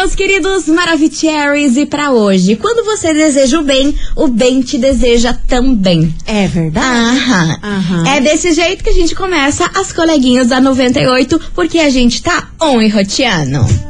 meus 0.00 0.14
queridos 0.14 0.66
Maravicheries, 0.66 1.76
e 1.76 1.84
pra 1.84 2.10
hoje, 2.10 2.56
quando 2.56 2.82
você 2.86 3.12
deseja 3.12 3.58
o 3.58 3.62
bem, 3.62 3.94
o 4.16 4.28
bem 4.28 4.62
te 4.62 4.78
deseja 4.78 5.34
também. 5.46 6.14
É 6.24 6.48
verdade? 6.48 7.18
Aham. 7.18 7.58
Aham. 7.62 8.08
É 8.08 8.18
desse 8.18 8.54
jeito 8.54 8.82
que 8.82 8.88
a 8.88 8.94
gente 8.94 9.14
começa 9.14 9.70
as 9.74 9.92
coleguinhas 9.92 10.48
da 10.48 10.58
98, 10.58 11.38
porque 11.54 11.80
a 11.80 11.90
gente 11.90 12.22
tá 12.22 12.48
on 12.58 12.80
e 12.80 12.88
roteando. 12.88 13.89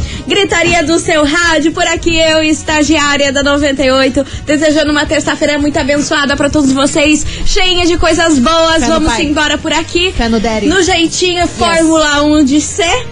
Gritaria 0.27 0.83
do 0.83 0.97
seu 0.99 1.25
rádio, 1.25 1.71
por 1.71 1.85
aqui 1.87 2.17
eu, 2.17 2.43
estagiária 2.43 3.31
da 3.31 3.43
98, 3.43 4.25
desejando 4.45 4.91
uma 4.91 5.05
terça-feira 5.05 5.57
muito 5.57 5.77
abençoada 5.77 6.35
pra 6.35 6.49
todos 6.49 6.71
vocês, 6.71 7.25
cheinha 7.45 7.85
de 7.85 7.97
coisas 7.97 8.37
boas. 8.39 8.81
Fé 8.83 8.87
Vamos 8.87 9.19
embora 9.19 9.57
por 9.57 9.73
aqui. 9.73 10.11
Fé 10.11 10.29
no 10.29 10.39
daddy. 10.39 10.67
No 10.67 10.81
jeitinho 10.81 11.47
Fórmula 11.47 12.23
1 12.23 12.45
de 12.45 12.61
ser. 12.61 13.07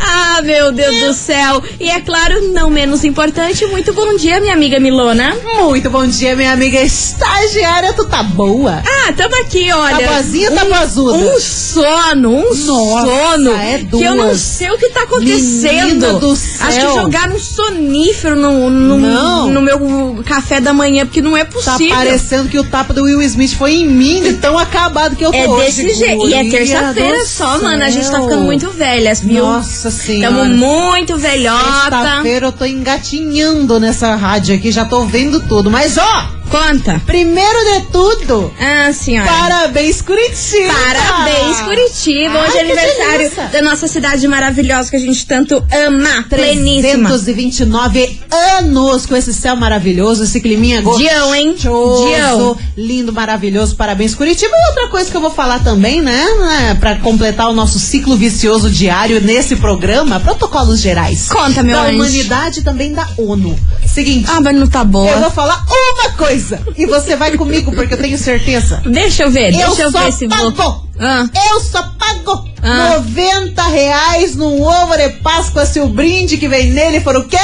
Ah, 0.00 0.42
meu 0.42 0.72
Deus 0.72 0.96
do 1.00 1.14
céu. 1.14 1.62
E 1.78 1.90
é 1.90 2.00
claro, 2.00 2.52
não 2.52 2.70
menos 2.70 3.04
importante, 3.04 3.64
muito 3.66 3.92
bom 3.92 4.16
dia, 4.16 4.40
minha 4.40 4.52
amiga 4.54 4.80
Milona. 4.80 5.36
Muito 5.60 5.90
bom 5.90 6.06
dia, 6.06 6.34
minha 6.36 6.52
amiga 6.52 6.80
estagiária. 6.80 7.92
Tu 7.92 8.04
tá 8.06 8.22
boa? 8.22 8.82
Ah, 8.86 9.12
tamo 9.12 9.34
aqui, 9.42 9.70
olha. 9.72 9.98
Tá 9.98 10.12
boazinha 10.12 10.50
ou 10.50 10.56
tá 10.56 10.64
boazuda? 10.64 11.18
Um 11.18 11.40
sono, 11.40 12.30
um 12.30 12.54
Nossa, 12.66 13.06
sono. 13.06 13.54
é 13.56 13.78
Que 13.78 14.02
eu 14.02 14.14
não 14.14 14.34
sei 14.34 14.70
o 14.70 14.78
que 14.78 14.88
tá 14.90 15.02
acontecendo. 15.02 15.86
Menina 15.86 16.12
do 16.14 16.34
Acho 16.60 16.76
que 16.76 16.82
céu. 16.82 16.94
jogaram 16.94 17.34
um 17.36 17.38
sonífero 17.38 18.36
no, 18.36 18.68
no, 18.70 18.98
Não. 18.98 19.50
no 19.50 19.60
meu 19.62 20.22
café 20.24 20.60
da 20.60 20.72
manhã, 20.72 21.04
porque 21.06 21.20
não 21.22 21.36
é 21.36 21.44
Tá 21.44 21.52
possível. 21.52 21.94
parecendo 21.96 22.48
que 22.48 22.58
o 22.58 22.64
tapa 22.64 22.92
do 22.92 23.04
Will 23.04 23.22
Smith 23.22 23.54
foi 23.56 23.74
em 23.74 23.86
mim 23.86 24.22
de 24.22 24.34
tão 24.34 24.58
acabado 24.58 25.16
que 25.16 25.24
eu 25.24 25.30
tô 25.30 25.36
É 25.36 25.48
hoje. 25.48 25.82
desse 25.84 25.94
jeito. 25.98 26.28
E 26.28 26.34
é 26.34 26.48
terça-feira 26.50 27.24
só, 27.26 27.58
mano. 27.62 27.82
A 27.82 27.90
gente 27.90 28.04
tá 28.06 28.12
céu. 28.16 28.22
ficando 28.24 28.42
muito 28.44 28.70
velhas, 28.70 29.20
viu? 29.20 29.44
Nossa 29.44 29.90
senhora. 29.90 30.34
Tamo 30.34 30.44
muito 30.56 31.16
velhota. 31.16 31.90
Sexta-feira 31.90 32.46
eu 32.46 32.52
tô 32.52 32.64
engatinhando 32.64 33.78
nessa 33.80 34.14
rádio 34.14 34.54
aqui, 34.54 34.70
já 34.70 34.84
tô 34.84 35.04
vendo 35.04 35.40
tudo. 35.40 35.70
Mas 35.70 35.96
ó, 35.98 36.26
Conta. 36.50 37.00
primeiro 37.06 37.58
de 37.74 37.86
tudo, 37.92 38.52
Ah, 38.58 38.92
senhora. 38.92 39.30
parabéns 39.30 40.02
Curitiba! 40.02 40.72
Parabéns, 40.74 41.60
Curitiba. 41.60 42.34
Ai, 42.40 42.48
Hoje 42.48 42.56
é 42.56 42.60
aniversário 42.62 43.18
delícia. 43.18 43.44
da 43.46 43.62
nossa 43.62 43.86
cidade 43.86 44.26
maravilhosa 44.26 44.90
que 44.90 44.96
a 44.96 45.00
gente 45.00 45.24
tanto 45.26 45.62
ama. 45.86 46.24
Pleníssima. 46.28 47.08
329 47.08 48.20
anos 48.58 49.06
com 49.06 49.16
esse 49.16 49.32
céu 49.32 49.54
maravilhoso, 49.54 50.24
esse 50.24 50.40
climinha 50.40 50.82
Dião, 50.82 51.34
hein? 51.34 51.52
gostoso, 51.52 52.08
Dião. 52.08 52.56
lindo, 52.76 53.12
maravilhoso. 53.12 53.76
Parabéns, 53.76 54.14
Curitiba. 54.14 54.52
E 54.56 54.68
outra 54.70 54.88
coisa 54.88 55.10
que 55.10 55.16
eu 55.16 55.20
vou 55.20 55.30
falar 55.30 55.60
também, 55.60 56.00
né, 56.02 56.24
né 56.40 56.76
pra 56.80 56.96
completar 56.96 57.48
o 57.48 57.52
nosso 57.52 57.78
ciclo 57.78 58.16
vicioso 58.16 58.68
diário 58.68 59.20
nesse 59.20 59.54
programa, 59.56 60.18
protocolos 60.18 60.80
gerais. 60.80 61.28
Conta, 61.28 61.62
meu 61.62 61.76
Da 61.76 61.84
anjo. 61.84 61.94
humanidade 61.94 62.60
e 62.60 62.62
também 62.62 62.92
da 62.92 63.06
ONU. 63.16 63.56
Seguinte, 63.92 64.26
Ah, 64.30 64.40
mas 64.40 64.54
não 64.54 64.66
tá 64.68 64.84
boa. 64.84 65.10
eu 65.10 65.20
vou 65.20 65.30
falar 65.30 65.64
uma 65.68 66.10
coisa 66.16 66.60
e 66.76 66.86
você 66.86 67.16
vai 67.16 67.36
comigo 67.36 67.72
porque 67.72 67.94
eu 67.94 67.98
tenho 67.98 68.16
certeza. 68.16 68.80
Deixa 68.86 69.24
eu 69.24 69.30
ver, 69.30 69.50
deixa 69.52 69.66
eu, 69.82 69.86
eu 69.86 69.90
só 69.92 70.04
ver 70.04 70.12
se 70.12 70.28
vou. 70.28 70.52
pago. 70.52 70.88
Ah. 70.98 71.24
Eu 71.50 71.60
só 71.60 71.82
pago 71.98 72.44
Ah. 72.62 72.98
90 72.98 73.62
reais 73.68 74.36
num 74.36 74.62
ovo 74.62 74.96
de 74.96 75.08
Páscoa 75.22 75.66
se 75.66 75.80
o 75.80 75.88
brinde 75.88 76.36
que 76.36 76.46
vem 76.48 76.70
nele 76.70 77.00
for 77.00 77.16
o 77.16 77.24
quê? 77.24 77.38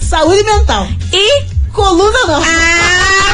Saúde 0.00 0.42
mental. 0.42 0.86
E. 1.12 1.44
Coluna 1.72 2.18
não. 2.28 2.40
Ah, 2.42 3.33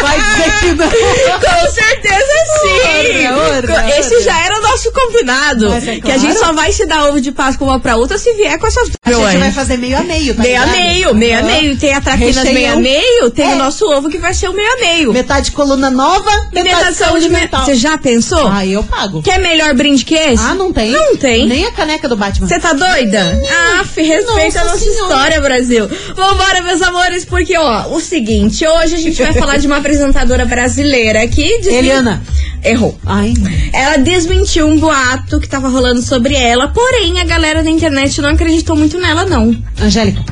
Vai 0.00 0.18
dizer 0.20 0.60
que 0.60 0.72
não. 0.74 0.88
Com 0.88 1.70
certeza 1.70 2.32
sim! 2.60 3.26
Ora, 3.26 3.72
ora, 3.72 3.98
Esse 3.98 4.14
ora. 4.14 4.22
já 4.24 4.44
era 4.44 4.58
o 4.58 4.62
nosso 4.62 4.92
combinado. 4.92 5.72
É 5.72 5.80
Que 6.00 6.10
a 6.12 6.18
gente 6.18 6.32
claro. 6.36 6.46
só 6.46 6.52
vai 6.52 6.72
se 6.72 6.86
dar 6.86 7.08
ovo 7.08 7.20
de 7.20 7.32
Páscoa 7.32 7.66
uma 7.68 7.80
pra 7.80 7.96
outra 7.96 8.18
se 8.18 8.32
vier 8.34 8.58
com 8.58 8.66
essas 8.66 8.90
A 9.04 9.08
meu 9.10 9.18
gente 9.20 9.28
anjo. 9.28 9.38
vai 9.40 9.52
fazer 9.52 9.76
meio 9.78 9.96
a 9.98 10.02
meio, 10.02 10.34
tá 10.34 10.42
Meio 10.42 10.62
a 10.62 10.66
meio, 10.66 11.14
meio 11.14 11.38
a 11.38 11.42
meio. 11.42 11.76
Tem 11.78 11.92
a 11.94 12.00
traquinas 12.00 12.44
meio 12.44 12.72
a 12.72 12.76
meio, 12.76 13.30
tem 13.30 13.50
É. 13.50 13.54
o 13.54 13.56
nosso 13.58 13.86
ovo 13.90 14.08
que 14.10 14.18
vai 14.18 14.34
ser 14.34 14.48
o 14.48 14.52
meio 14.52 14.70
a 14.72 14.76
meio. 14.76 15.12
Metade 15.12 15.50
coluna 15.52 15.90
nova, 15.90 16.30
E 16.52 16.62
metade, 16.62 16.94
saúde 16.96 17.28
mental. 17.28 17.64
Você 17.64 17.74
já 17.74 17.96
pensou? 17.98 18.48
Aí 18.48 18.72
eu 18.72 18.82
pago. 18.84 19.22
Quer 19.22 19.38
melhor 19.38 19.74
brinde 19.74 20.04
que 20.04 20.14
esse? 20.14 20.42
Ah, 20.44 20.54
não 20.54 20.72
tem? 20.72 20.90
Não 20.90 21.16
tem. 21.16 21.46
Nem 21.46 21.66
a 21.66 21.72
caneca 21.72 22.08
do 22.08 22.16
Batman. 22.16 22.46
Você 22.48 22.58
tá 22.58 22.72
doida? 22.72 23.40
Ah, 23.78 23.84
fi, 23.84 24.02
respeita 24.02 24.60
a 24.60 24.64
Nossa 24.64 24.74
nossa 24.74 24.78
Senhora. 24.78 25.02
história, 25.14 25.40
Brasil. 25.40 25.88
Vambora, 26.14 26.62
meus 26.62 26.82
amores, 26.82 27.24
porque, 27.24 27.56
ó, 27.56 27.73
o 27.88 28.00
seguinte, 28.00 28.66
hoje 28.66 28.94
a 28.94 28.98
gente 28.98 29.22
vai 29.22 29.32
falar 29.32 29.56
de 29.58 29.66
uma 29.66 29.76
apresentadora 29.78 30.44
brasileira 30.44 31.26
que... 31.28 31.58
desmen- 31.58 31.78
Eliana. 31.78 32.22
Errou. 32.62 32.98
Ai, 33.04 33.34
Ela 33.72 33.98
desmentiu 33.98 34.66
um 34.66 34.78
boato 34.78 35.38
que 35.38 35.46
tava 35.48 35.68
rolando 35.68 36.00
sobre 36.00 36.34
ela, 36.34 36.68
porém 36.68 37.20
a 37.20 37.24
galera 37.24 37.62
da 37.62 37.68
internet 37.70 38.20
não 38.22 38.30
acreditou 38.30 38.74
muito 38.74 38.98
nela, 38.98 39.26
não. 39.26 39.54
Angélica. 39.80 40.24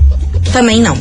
Também 0.53 0.81
não. 0.81 0.97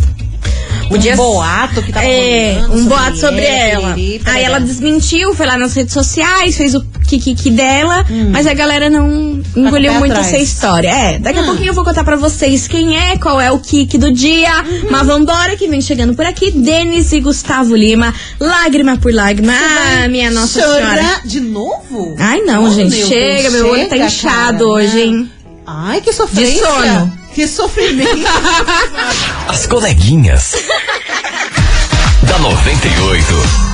Um 0.98 1.16
boato 1.16 1.82
que 1.82 1.92
tava 1.92 2.06
É, 2.06 2.64
um 2.70 2.86
boato 2.86 3.18
sobre 3.18 3.46
ela. 3.46 3.94
piriri, 3.94 4.22
Aí 4.26 4.44
ela 4.44 4.60
desmentiu, 4.60 5.34
foi 5.34 5.46
lá 5.46 5.58
nas 5.58 5.74
redes 5.74 5.94
sociais, 5.94 6.58
fez 6.58 6.76
o 6.76 6.82
kikiki 7.08 7.50
dela, 7.52 8.06
mas 8.32 8.48
a 8.48 8.54
galera 8.54 8.90
não 8.90 9.42
engoliu 9.56 9.92
Hum. 9.92 9.94
Tá 9.94 9.94
pé 9.94 10.00
muito 10.00 10.12
atrás. 10.14 10.28
essa 10.34 10.38
história. 10.38 10.88
É, 10.90 11.20
daqui 11.20 11.40
a 11.40 11.42
Hum. 11.42 11.46
pouquinho 11.46 11.70
eu 11.70 11.74
vou 11.74 11.84
contar 11.84 12.04
pra 12.04 12.16
vocês 12.16 12.68
quem 12.68 12.98
é, 12.98 13.18
qual 13.18 13.40
é 13.42 13.52
o 13.52 13.60
kiki 13.60 13.98
do 13.98 14.12
dia. 14.12 14.50
Uhum. 14.64 14.88
Mas 14.90 15.08
vambora, 15.08 15.56
que 15.56 15.68
vem 15.68 15.82
chegando 15.82 16.14
por 16.14 16.26
aqui, 16.26 16.52
Denis 16.52 17.12
e 17.14 17.20
Gustavo 17.20 17.76
Lima, 17.76 18.14
lágrima 18.40 18.98
por 18.98 19.14
lágrima. 19.14 19.54
Ah, 19.54 20.08
minha 20.08 20.30
nossa 20.32 20.62
senhora. 20.62 21.22
de 21.26 21.40
novo? 21.40 22.16
Ai 22.18 22.42
não, 22.42 22.66
Oh, 22.66 22.70
gente, 22.72 22.96
meu 22.96 23.08
chega, 23.08 23.50
Deus, 23.50 23.54
meu 23.54 23.72
olho 23.72 23.84
tá 23.90 23.96
chega, 23.96 24.06
inchado 24.06 24.58
cara, 24.60 24.66
hoje, 24.68 24.96
né? 24.96 25.02
hein? 25.04 25.32
Ai, 25.66 26.02
que 26.02 26.12
sofrência. 26.14 26.54
De 26.54 26.60
sono. 26.60 27.14
Que 27.34 27.48
sofrimento. 27.48 28.10
As 29.48 29.66
coleguinhas. 29.68 30.54
da 32.24 32.38
98. 32.40 33.72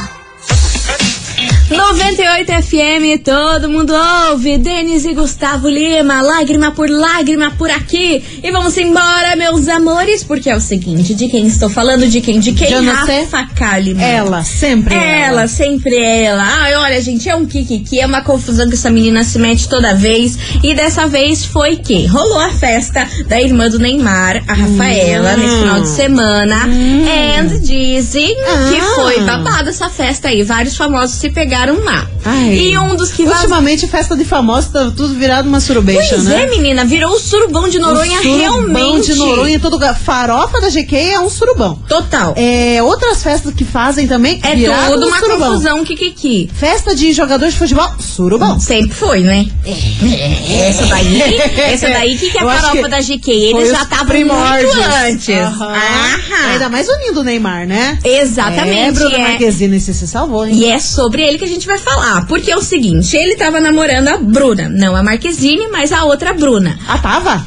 98 1.69 2.49
FM, 2.63 3.21
todo 3.23 3.69
mundo 3.69 3.93
ouve. 4.29 4.57
Denis 4.57 5.03
e 5.03 5.13
Gustavo 5.13 5.67
Lima, 5.67 6.21
lágrima 6.21 6.71
por 6.71 6.89
lágrima 6.89 7.51
por 7.51 7.69
aqui. 7.69 8.23
E 8.41 8.49
vamos 8.51 8.77
embora, 8.77 9.35
meus 9.35 9.67
amores, 9.67 10.23
porque 10.23 10.49
é 10.49 10.55
o 10.55 10.61
seguinte: 10.61 11.13
de 11.13 11.27
quem 11.27 11.45
estou 11.45 11.69
falando? 11.69 12.07
De 12.07 12.21
quem? 12.21 12.39
De 12.39 12.53
quem? 12.53 12.71
Eu. 12.71 12.83
Rafa 12.85 13.47
Kalimann. 13.53 14.01
ela, 14.01 14.43
sempre 14.45 14.95
ela. 14.95 15.03
Ela, 15.27 15.47
sempre 15.49 15.97
ela. 15.97 16.41
Ai, 16.61 16.75
olha, 16.75 17.01
gente, 17.01 17.27
é 17.27 17.35
um 17.35 17.45
kikiki, 17.45 17.99
é 17.99 18.05
uma 18.05 18.21
confusão 18.21 18.67
que 18.69 18.75
essa 18.75 18.89
menina 18.89 19.25
se 19.25 19.37
mete 19.37 19.67
toda 19.67 19.93
vez. 19.93 20.37
E 20.63 20.73
dessa 20.73 21.05
vez 21.05 21.43
foi 21.45 21.75
que 21.75 22.05
rolou 22.05 22.39
a 22.39 22.49
festa 22.51 23.05
da 23.27 23.41
irmã 23.41 23.67
do 23.67 23.77
Neymar, 23.77 24.41
a 24.47 24.53
Rafaela, 24.53 25.33
Hum. 25.33 25.37
nesse 25.37 25.57
final 25.57 25.81
de 25.81 25.89
semana. 25.89 26.55
And 26.65 27.59
dizem 27.61 28.27
que 28.35 28.77
Ah. 28.79 28.93
foi 28.95 29.19
babado 29.21 29.67
essa 29.69 29.89
festa 29.89 30.29
aí. 30.29 30.43
Vários 30.43 30.77
famosos 30.77 31.17
se 31.17 31.29
pegaram 31.29 31.56
lá. 31.65 32.07
Ai. 32.25 32.53
E 32.55 32.77
um 32.77 32.95
dos 32.95 33.11
que. 33.11 33.23
Ultimamente, 33.23 33.87
festa 33.87 34.15
de 34.15 34.25
famosos 34.25 34.69
tá 34.71 34.91
tudo 34.95 35.13
virado 35.13 35.47
uma 35.47 35.59
surubecha, 35.59 36.15
Pois 36.15 36.23
né? 36.25 36.43
é, 36.43 36.49
menina, 36.49 36.83
virou 36.85 37.13
o 37.13 37.19
surubão 37.19 37.69
de 37.69 37.79
Noronha 37.79 38.19
O 38.19 38.21
surubão 38.23 38.37
realmente. 38.39 39.13
de 39.13 39.15
Noronha 39.15 39.59
todo. 39.59 39.77
Farofa 40.03 40.59
da 40.59 40.69
GQ 40.69 40.95
é 40.95 41.19
um 41.19 41.29
surubão. 41.29 41.75
Total. 41.87 42.33
É, 42.35 42.75
É, 42.75 42.83
outras 42.83 43.21
festas 43.23 43.53
que 43.53 43.63
fazem 43.63 44.07
também 44.07 44.39
viraram 44.55 44.93
tudo 44.93 45.05
um 45.05 45.09
uma 45.09 45.19
surubão. 45.19 45.49
confusão 45.51 45.83
kikiki. 45.85 46.49
Festa 46.53 46.93
de 46.95 47.13
jogador 47.13 47.47
de 47.49 47.55
futebol, 47.55 47.89
surubão. 47.99 48.59
Sempre 48.59 48.93
foi, 48.95 49.19
né? 49.21 49.45
Essa 50.49 50.85
daí, 50.87 51.21
essa 51.57 51.87
daí 51.89 52.17
que, 52.17 52.29
que 52.31 52.37
é 52.37 52.41
a 52.41 52.45
farofa 52.45 52.83
que 52.83 52.87
da 52.89 53.01
GQ. 53.01 53.31
Eles 53.31 53.69
já 53.69 53.83
estavam 53.83 54.15
muito 54.17 54.81
antes. 55.05 55.29
Aham. 55.29 55.67
Aham. 55.73 56.51
Ainda 56.51 56.69
mais 56.69 56.87
unindo 56.89 57.21
o 57.21 57.23
Neymar, 57.23 57.65
né? 57.67 57.97
Exatamente. 58.03 58.77
É, 58.79 58.91
Bruna 58.91 59.15
é. 59.17 59.21
Marquezine, 59.29 59.79
você 59.79 59.93
se 59.93 60.07
salvou, 60.07 60.45
hein? 60.45 60.55
E 60.55 60.65
é 60.65 60.79
sobre 60.79 61.21
ele 61.23 61.37
que 61.37 61.46
a 61.47 61.49
gente 61.49 61.65
vai 61.67 61.77
falar. 61.77 62.27
Porque 62.27 62.51
é 62.51 62.57
o 62.57 62.61
seguinte, 62.61 63.15
ele 63.15 63.35
tava 63.35 63.59
namorando 63.59 64.07
a 64.09 64.17
Bruna. 64.17 64.69
Não 64.69 64.95
a 64.95 65.01
Marquezine, 65.03 65.67
mas 65.69 65.91
a 65.91 66.03
outra 66.03 66.33
Bruna. 66.33 66.77
Ah, 66.87 66.97
tava? 66.97 67.45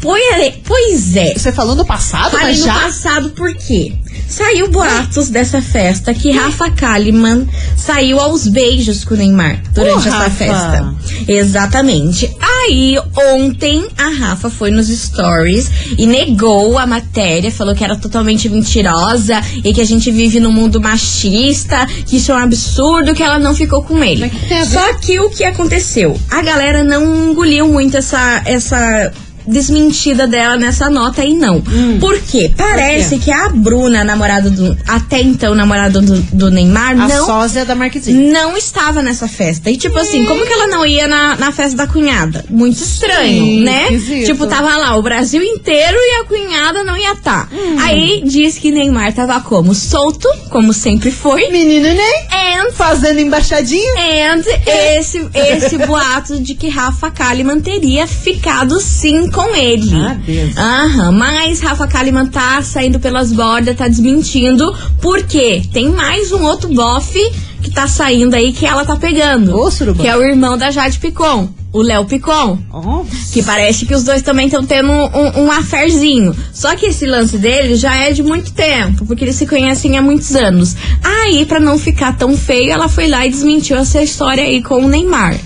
Pois, 0.00 0.54
pois 0.64 1.16
é. 1.16 1.32
Você 1.34 1.50
falou 1.52 1.74
no 1.74 1.84
passado, 1.86 2.32
Falei 2.32 2.48
mas 2.48 2.58
no 2.60 2.64
já? 2.66 2.74
passado 2.74 3.30
por 3.30 3.54
quê? 3.54 3.94
Saiu 4.28 4.68
boatos 4.68 5.28
dessa 5.28 5.60
festa 5.62 6.12
que 6.14 6.32
Rafa 6.32 6.70
Kalimann 6.70 7.46
saiu 7.76 8.18
aos 8.20 8.48
beijos 8.48 9.04
com 9.04 9.14
o 9.14 9.16
Neymar 9.16 9.62
durante 9.72 10.06
Ô, 10.06 10.08
essa 10.08 10.10
Rafa. 10.10 10.30
festa. 10.30 10.94
Exatamente. 11.28 12.34
Aí, 12.40 12.98
ontem, 13.34 13.86
a 13.96 14.08
Rafa 14.08 14.50
foi 14.50 14.70
nos 14.70 14.88
stories 14.88 15.70
e 15.98 16.06
negou 16.06 16.78
a 16.78 16.86
matéria, 16.86 17.50
falou 17.50 17.74
que 17.74 17.84
era 17.84 17.96
totalmente 17.96 18.48
mentirosa 18.48 19.40
e 19.62 19.72
que 19.72 19.80
a 19.80 19.84
gente 19.84 20.10
vive 20.10 20.40
num 20.40 20.52
mundo 20.52 20.80
machista, 20.80 21.86
que 22.06 22.16
isso 22.16 22.32
é 22.32 22.34
um 22.34 22.38
absurdo, 22.38 23.14
que 23.14 23.22
ela 23.22 23.38
não 23.38 23.54
ficou 23.54 23.82
com 23.82 24.02
ele. 24.02 24.30
Só 24.70 24.94
que 24.94 25.20
o 25.20 25.30
que 25.30 25.44
aconteceu? 25.44 26.18
A 26.30 26.42
galera 26.42 26.82
não 26.82 27.30
engoliu 27.30 27.68
muito 27.68 27.96
essa, 27.96 28.42
essa 28.44 29.12
desmentida 29.46 30.26
dela 30.26 30.56
nessa 30.56 30.88
nota 30.90 31.22
aí, 31.22 31.34
não. 31.34 31.62
Por 32.00 32.18
quê? 32.20 32.52
Parece 32.56 33.18
que 33.18 33.30
a 33.30 33.48
Bruna, 33.48 34.04
namorada 34.04 34.50
do. 34.50 34.76
Até 34.86 35.20
então, 35.20 35.54
namorada 35.54 36.00
do, 36.00 36.20
do 36.32 36.50
Neymar, 36.50 36.92
A 36.92 37.08
não. 37.08 37.26
sósia 37.26 37.64
da 37.64 37.74
Marquezine. 37.74 38.30
Não 38.30 38.56
estava 38.56 39.02
nessa 39.02 39.28
festa. 39.28 39.70
E, 39.70 39.76
tipo 39.76 39.98
assim, 39.98 40.24
como 40.24 40.44
que 40.46 40.52
ela 40.52 40.66
não 40.66 40.84
ia 40.86 41.06
na, 41.06 41.36
na 41.36 41.52
festa 41.52 41.76
da 41.76 41.86
cunhada? 41.86 42.44
Muito 42.48 42.76
estranho, 42.82 43.44
Sim, 43.44 43.60
né? 43.64 43.84
esquisito. 43.84 44.26
Tipo, 44.26 44.46
tava 44.46 44.76
lá 44.76 44.96
o 44.96 45.02
Brasil 45.02 45.42
inteiro 45.42 45.96
e 45.98 46.20
a 46.20 46.24
cunhada 46.24 46.84
não 46.84 46.96
ia 46.96 47.12
estar. 47.12 47.48
Aí 47.80 48.22
diz 48.24 48.58
que 48.58 48.70
Neymar 48.70 49.12
tava 49.12 49.40
como? 49.40 49.74
Solto, 49.74 50.28
como 50.50 50.72
sempre 50.72 51.10
foi. 51.10 51.48
Menino 51.50 51.86
nem 51.86 52.24
And 52.64 52.72
fazendo 52.72 53.20
embaixadinha. 53.20 54.34
And 54.34 54.42
esse, 54.66 55.26
esse 55.34 55.78
boato 55.78 56.40
de 56.40 56.54
que 56.54 56.68
Rafa 56.68 57.10
Kalimann 57.10 57.60
teria 57.60 58.06
ficado 58.06 58.80
sim 58.80 59.30
com 59.34 59.54
ele. 59.54 59.94
Ah, 59.94 60.14
Deus. 60.14 60.56
Aham, 60.56 61.12
mas 61.12 61.60
Rafa 61.60 61.86
Kalimann 61.86 62.28
tá 62.28 62.62
saindo 62.62 63.00
pelas 63.00 63.32
bordas, 63.32 63.76
tá 63.76 63.88
desmentindo, 63.88 64.74
porque 65.00 65.62
tem 65.72 65.90
mais 65.90 66.32
um 66.32 66.42
outro 66.44 66.68
bofe 66.72 67.20
que 67.60 67.70
tá 67.70 67.88
saindo 67.88 68.34
aí 68.34 68.52
que 68.52 68.64
ela 68.64 68.84
tá 68.84 68.96
pegando. 68.96 69.56
Ô, 69.56 69.70
suruba. 69.70 70.02
que 70.02 70.08
é 70.08 70.16
o 70.16 70.22
irmão 70.22 70.56
da 70.56 70.70
Jade 70.70 70.98
Picon, 70.98 71.48
o 71.74 71.82
Léo 71.82 72.04
Picon. 72.04 72.56
Oh, 72.72 73.04
Que 73.32 73.42
parece 73.42 73.84
que 73.84 73.94
os 73.94 74.04
dois 74.04 74.22
também 74.22 74.46
estão 74.46 74.64
tendo 74.64 74.92
um, 74.92 75.42
um, 75.42 75.50
affairzinho. 75.50 76.34
Só 76.52 76.76
que 76.76 76.86
esse 76.86 77.04
lance 77.04 77.36
dele 77.36 77.74
já 77.74 77.96
é 77.96 78.12
de 78.12 78.22
muito 78.22 78.52
tempo, 78.52 79.04
porque 79.04 79.24
eles 79.24 79.34
se 79.34 79.44
conhecem 79.44 79.98
há 79.98 80.02
muitos 80.02 80.36
anos. 80.36 80.76
Aí, 81.02 81.44
pra 81.44 81.58
não 81.58 81.76
ficar 81.76 82.16
tão 82.16 82.36
feio, 82.36 82.70
ela 82.70 82.88
foi 82.88 83.08
lá 83.08 83.26
e 83.26 83.30
desmentiu 83.30 83.76
essa 83.76 84.00
história 84.00 84.44
aí 84.44 84.62
com 84.62 84.84
o 84.84 84.88
Neymar. 84.88 85.36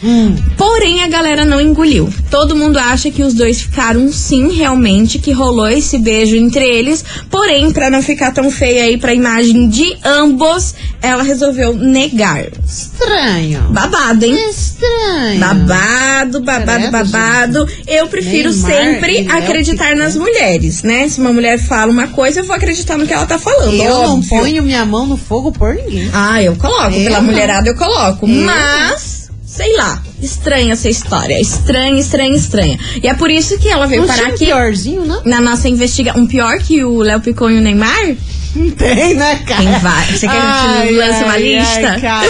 Porém, 0.59 1.03
a 1.03 1.09
galera 1.09 1.47
não 1.47 1.63
engoliu. 1.63 2.13
Todo 2.31 2.55
mundo 2.55 2.77
acha 2.77 3.11
que 3.11 3.23
os 3.23 3.33
dois 3.33 3.63
ficaram 3.63 4.13
sim, 4.13 4.53
realmente, 4.53 5.19
que 5.19 5.33
rolou 5.33 5.69
esse 5.69 5.97
beijo 5.99 6.37
entre 6.37 6.63
eles. 6.63 7.03
Porém, 7.31 7.73
pra 7.73 7.89
não 7.89 8.03
ficar 8.03 8.33
tão 8.33 8.51
feio 8.51 8.83
aí 8.83 8.99
pra 8.99 9.15
imagem 9.15 9.67
de 9.71 9.97
ambos, 10.05 10.75
ela 11.01 11.23
resolveu 11.23 11.73
negar. 11.75 12.45
estranho. 12.67 13.63
Babado, 13.71 14.27
hein? 14.27 14.37
Estranho. 14.51 15.41
Babado, 15.41 16.18
babado, 16.41 16.65
Credo, 16.79 16.91
babado. 16.91 17.69
Eu 17.87 18.07
prefiro 18.09 18.51
Neymar 18.51 18.53
sempre 18.53 19.27
Léo 19.27 19.29
acreditar 19.31 19.95
nas 19.97 20.17
mulheres, 20.17 20.83
né? 20.83 21.09
Se 21.09 21.21
uma 21.21 21.33
mulher 21.33 21.59
fala 21.59 21.91
uma 21.93 22.09
coisa, 22.09 22.41
eu 22.41 22.45
vou 22.45 22.55
acreditar 22.57 22.97
no 22.99 23.07
que 23.07 23.13
ela 23.13 23.27
tá 23.27 23.39
falando. 23.39 23.75
Eu 23.75 23.85
não 23.95 24.15
óbvio. 24.17 24.29
ponho 24.29 24.63
minha 24.63 24.85
mão 24.85 25.07
no 25.07 25.17
fogo 25.17 25.53
por 25.53 25.75
ninguém. 25.75 26.11
Ah, 26.13 26.43
eu 26.43 26.55
coloco. 26.57 26.95
Eu 26.95 27.05
Pela 27.05 27.21
não. 27.21 27.25
mulherada 27.27 27.69
eu 27.69 27.75
coloco. 27.75 28.27
Eu 28.27 28.45
Mas, 28.45 29.31
sei 29.47 29.77
lá. 29.77 30.03
Estranha 30.21 30.73
essa 30.73 30.89
história. 30.89 31.41
Estranha, 31.41 32.01
estranha, 32.01 32.35
estranha. 32.37 32.79
E 33.03 33.07
é 33.07 33.15
por 33.15 33.31
isso 33.31 33.57
que 33.59 33.69
ela 33.69 33.87
veio 33.87 34.01
Não 34.03 34.09
parar 34.09 34.25
um 34.25 34.35
aqui. 34.35 34.47
piorzinho, 34.47 35.05
não? 35.05 35.23
Na 35.25 35.41
nossa 35.41 35.69
investigação. 35.69 36.21
Um 36.23 36.27
pior 36.27 36.59
que 36.59 36.83
o 36.85 36.99
Léo 37.03 37.21
Picon 37.21 37.51
e 37.51 37.59
o 37.59 37.61
Neymar? 37.61 38.17
Não 38.59 38.71
tem, 38.73 39.15
né, 39.15 39.37
cara? 39.47 39.63
Tem 39.63 39.79
vários. 39.79 40.19
Você 40.19 40.27
quer 40.27 40.35
que 40.35 40.47
eu 40.67 40.89
te 40.89 40.93
lance 40.95 41.23
uma 41.23 41.33
ai, 41.33 41.43
lista? 41.43 41.89
Ai, 41.95 42.01
cara. 42.01 42.27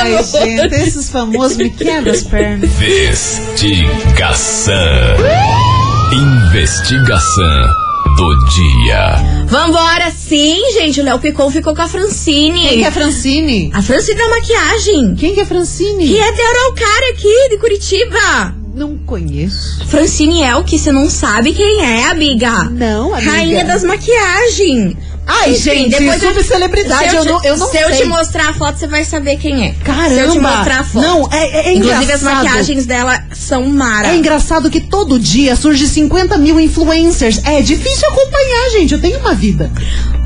Ai, 0.00 0.22
gente, 0.22 0.74
esses 0.76 1.10
famosos 1.10 1.56
me 1.56 1.68
quebram 1.70 2.12
as 2.12 2.22
pernas. 2.22 2.70
Investigação. 2.80 4.74
Investigação 6.12 7.66
do 8.16 8.38
dia. 8.50 9.16
Vambora, 9.46 10.12
sim, 10.12 10.62
gente. 10.74 11.00
O 11.00 11.04
Léo 11.04 11.18
Picon 11.18 11.50
ficou 11.50 11.74
com 11.74 11.82
a 11.82 11.88
Francine. 11.88 12.68
Quem 12.68 12.78
que 12.78 12.84
é 12.84 12.90
Francine? 12.92 13.70
A 13.74 13.82
Francine 13.82 14.18
da 14.18 14.28
maquiagem. 14.28 15.16
Quem 15.16 15.34
que 15.34 15.40
é 15.40 15.44
Francine? 15.44 16.06
Que 16.06 16.18
é 16.18 16.32
de 16.32 16.40
Araucária 16.40 17.10
aqui, 17.10 17.48
de 17.50 17.58
Curitiba. 17.58 18.61
Não 18.74 18.96
conheço. 18.98 19.84
Francine 19.86 20.42
é 20.42 20.56
o 20.56 20.64
que 20.64 20.78
você 20.78 20.90
não 20.90 21.08
sabe 21.10 21.52
quem 21.52 21.80
é, 21.84 22.06
amiga. 22.06 22.64
Não, 22.64 23.14
amiga. 23.14 23.30
Rainha 23.30 23.64
das 23.64 23.84
maquiagens. 23.84 24.96
Ai, 25.24 25.50
Enfim, 25.52 25.60
gente, 25.62 25.90
depois 26.00 26.20
eu- 26.20 26.30
subcelebridade, 26.34 27.10
se 27.10 27.16
eu, 27.16 27.22
te- 27.22 27.28
não, 27.28 27.44
eu 27.44 27.56
não 27.56 27.66
Se 27.66 27.72
sei. 27.72 27.84
eu 27.84 27.96
te 27.96 28.04
mostrar 28.06 28.48
a 28.48 28.52
foto, 28.54 28.76
você 28.78 28.88
vai 28.88 29.04
saber 29.04 29.36
quem 29.36 29.66
é. 29.68 29.74
Caramba. 29.84 30.08
Se 30.14 30.18
eu 30.18 30.32
te 30.32 30.38
mostrar 30.40 30.80
a 30.80 30.84
foto. 30.84 31.06
Não, 31.06 31.28
é, 31.30 31.36
é, 31.36 31.66
é 31.68 31.72
Inclusive, 31.74 31.92
as 32.12 32.22
engraçado. 32.22 32.44
maquiagens 32.44 32.86
dela 32.86 33.22
são 33.32 33.66
mara. 33.68 34.08
É 34.08 34.16
engraçado 34.16 34.68
que 34.68 34.80
todo 34.80 35.20
dia 35.20 35.54
surge 35.54 35.86
50 35.86 36.36
mil 36.38 36.58
influencers. 36.58 37.40
É 37.44 37.60
difícil 37.62 38.08
acompanhar, 38.08 38.70
gente. 38.72 38.94
Eu 38.94 39.00
tenho 39.00 39.20
uma 39.20 39.32
vida. 39.34 39.70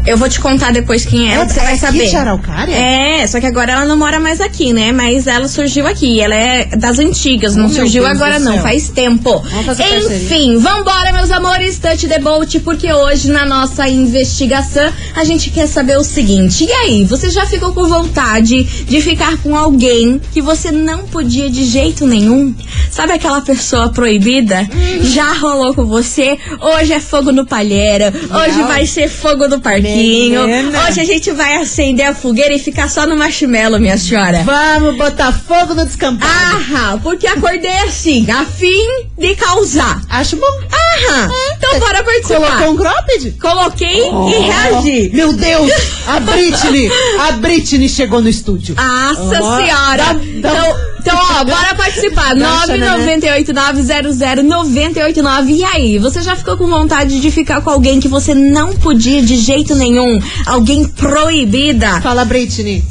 Eu 0.07 0.17
vou 0.17 0.29
te 0.29 0.39
contar 0.41 0.73
depois 0.73 1.05
quem 1.05 1.29
é, 1.31 1.35
É- 1.35 1.45
você 1.45 1.59
é 1.59 1.63
vai 1.63 1.73
aqui 1.73 1.81
saber. 1.81 2.09
de 2.09 2.17
Araucária? 2.17 2.75
É, 2.75 3.27
só 3.27 3.41
que 3.41 3.47
agora 3.47 3.73
ela 3.73 3.85
não 3.85 3.97
mora 3.97 4.21
mais 4.21 4.41
aqui, 4.41 4.73
né? 4.73 4.93
Mas 4.93 5.27
ela 5.27 5.49
surgiu 5.49 5.87
aqui. 5.87 6.21
Ela 6.21 6.35
é 6.35 6.65
das 6.77 6.99
antigas, 6.99 7.57
não 7.57 7.67
Oh, 7.67 7.69
surgiu 7.71 8.07
agora 8.07 8.39
não, 8.39 8.59
faz 8.61 8.89
tempo. 8.89 9.41
Vamos. 9.41 9.81
Enfim, 9.81 10.59
vambora, 10.59 11.13
meus 11.13 11.31
amores, 11.31 11.79
touch 11.79 12.07
the 12.07 12.19
boat, 12.21 12.61
porque 12.61 12.93
hoje 12.93 13.31
na 13.31 13.45
nossa 13.45 13.89
investigação 13.89 14.93
a 15.15 15.25
gente 15.25 15.51
quer 15.51 15.67
saber 15.67 15.99
o 15.99 16.05
seguinte. 16.05 16.65
E 16.65 16.73
aí, 16.73 17.05
você 17.05 17.29
já 17.31 17.45
ficou 17.47 17.73
com 17.73 17.89
vontade 17.89 18.63
de 18.65 19.01
ficar 19.01 19.37
com 19.39 19.57
alguém 19.57 20.21
que 20.33 20.41
você 20.41 20.71
não 20.71 20.99
podia 21.07 21.51
de 21.51 21.65
jeito 21.65 22.07
nenhum? 22.07 22.55
Sabe 22.91 23.13
aquela 23.13 23.41
pessoa 23.41 23.89
proibida? 23.91 24.61
Hum. 24.73 25.03
Já 25.05 25.33
rolou 25.35 25.75
com 25.75 25.85
você? 25.85 26.39
Hoje 26.61 26.93
é 26.93 27.01
fogo 27.01 27.33
no 27.33 27.45
palheiro, 27.45 28.05
hoje 28.07 28.63
vai 28.63 28.87
ser 28.87 29.09
fogo 29.09 29.49
no 29.49 29.61
parquinho. 29.61 29.96
Menina. 29.97 30.87
Hoje 30.89 31.01
a 31.01 31.05
gente 31.05 31.31
vai 31.33 31.57
acender 31.57 32.07
a 32.07 32.15
fogueira 32.15 32.55
e 32.55 32.59
ficar 32.59 32.89
só 32.89 33.07
no 33.07 33.17
marshmallow, 33.17 33.81
minha 33.81 33.97
senhora. 33.97 34.43
Vamos 34.45 34.97
botar 34.97 35.33
fogo 35.33 35.75
no 35.75 35.85
descampado. 35.85 36.33
Aham, 36.57 36.99
porque 37.01 37.27
acordei 37.27 37.79
assim, 37.87 38.31
a 38.31 38.45
fim 38.45 38.85
de 39.19 39.35
causar. 39.37 40.01
Acho 40.09 40.37
bom. 40.37 40.47
Aham, 40.47 41.29
então 41.57 41.79
bora 41.81 42.05
participar. 42.05 42.37
Colocou 42.59 42.71
um 42.73 42.77
cropped? 42.77 43.31
Coloquei 43.41 44.03
e 44.09 44.39
reagi. 44.41 45.11
Meu 45.15 45.33
Deus! 45.33 45.71
A 46.07 46.21
Britney! 46.21 46.91
A 47.29 47.33
Britney 47.33 47.89
chegou 47.89 48.21
no 48.21 48.29
estúdio. 48.29 48.75
Nossa 48.77 49.43
Ó, 49.43 49.57
senhora! 49.59 49.97
dá- 49.97 50.13
dá- 50.13 50.21
Então, 50.23 50.77
então, 51.07 51.41
ó, 51.41 51.45
bora 51.45 51.75
participar. 51.75 52.35
Dá 52.35 52.65
uma 52.65 52.67
né? 52.67 52.97
998900989. 53.45 55.49
E 55.49 55.65
aí, 55.65 55.99
você 55.99 56.23
já 56.23 56.35
ficou 56.35 56.57
com 56.57 56.67
vontade 56.67 57.21
de 57.21 57.31
ficar 57.31 57.61
com 57.61 57.71
alguém 57.71 58.01
que 58.01 58.09
você 58.09 58.35
não 58.35 58.75
podia 58.75 59.23
de 59.23 59.37
jeito 59.37 59.75
nenhum? 59.75 60.19
Alguém 60.45 60.85
proibida? 60.85 62.01
Fala, 62.01 62.25
Britney. 62.25 62.85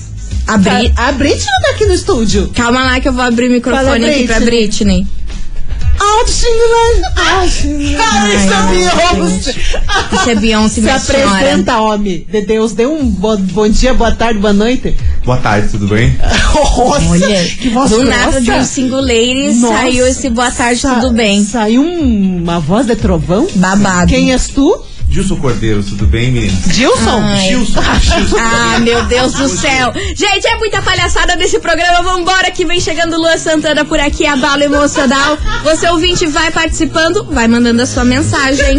Abrir. 0.47 0.93
A 0.95 1.11
Britney 1.11 1.45
não 1.45 1.61
tá 1.61 1.75
aqui 1.75 1.85
no 1.85 1.93
estúdio. 1.93 2.51
Calma 2.53 2.83
lá 2.83 2.99
que 2.99 3.07
eu 3.07 3.13
vou 3.13 3.23
abrir 3.23 3.49
o 3.49 3.51
microfone 3.51 3.85
Fala, 3.85 4.07
aqui 4.07 4.27
pra 4.27 4.39
Britney. 4.39 5.05
Britney. 5.95 7.05
Ai, 7.15 7.47
isso 7.47 8.51
é 8.51 9.15
Beyoncé. 9.15 9.51
Isso 10.13 10.29
é 10.29 10.35
Beyoncé, 10.35 10.81
Se 10.99 11.05
senhora. 11.05 11.35
apresenta, 11.35 11.79
homem. 11.81 12.25
De 12.29 12.41
Deus, 12.41 12.73
dê 12.73 12.85
um 12.85 13.05
bo- 13.05 13.37
bom 13.37 13.67
dia, 13.69 13.93
boa 13.93 14.11
tarde, 14.11 14.39
boa 14.39 14.53
noite. 14.53 14.95
Boa 15.23 15.37
tarde, 15.37 15.69
tudo 15.69 15.87
bem? 15.87 16.15
Nossa, 16.53 17.09
Olha, 17.09 17.43
que 17.45 17.69
voz 17.69 17.89
do 17.89 17.97
grossa. 17.97 18.09
nada 18.17 18.41
de 18.41 18.51
um 18.51 18.63
single 18.63 19.01
ladies 19.01 19.61
Nossa, 19.61 19.73
saiu 19.73 20.07
esse 20.07 20.29
boa 20.29 20.51
tarde, 20.51 20.79
sa- 20.79 20.95
tudo 20.95 21.13
bem. 21.13 21.43
Saiu 21.43 21.81
um- 21.81 22.41
uma 22.43 22.59
voz 22.59 22.85
de 22.85 22.95
trovão. 22.95 23.47
Babado. 23.55 24.07
Quem 24.07 24.31
és 24.31 24.47
tu? 24.47 24.83
Gilson 25.15 25.37
Cordeiro, 25.37 25.81
tudo 25.81 26.05
bem, 26.07 26.29
menino? 26.29 26.61
Gilson? 26.73 27.21
Ai. 27.23 27.47
Gilson, 27.47 27.81
Gilson. 28.01 28.35
Ah, 28.37 28.79
meu 28.79 29.05
Deus 29.05 29.31
do 29.31 29.47
céu. 29.47 29.93
Gente, 30.13 30.45
é 30.45 30.57
muita 30.57 30.81
palhaçada 30.81 31.37
desse 31.37 31.57
programa. 31.57 32.03
Vambora 32.03 32.51
que 32.51 32.65
vem 32.65 32.81
chegando 32.81 33.15
Lua 33.15 33.37
Santana 33.37 33.85
por 33.85 33.97
aqui, 33.97 34.27
abalo 34.27 34.63
emocional. 34.63 35.37
Você 35.63 35.87
ouvinte 35.87 36.25
vai 36.27 36.51
participando, 36.51 37.23
vai 37.31 37.47
mandando 37.47 37.81
a 37.81 37.85
sua 37.85 38.03
mensagem. 38.03 38.77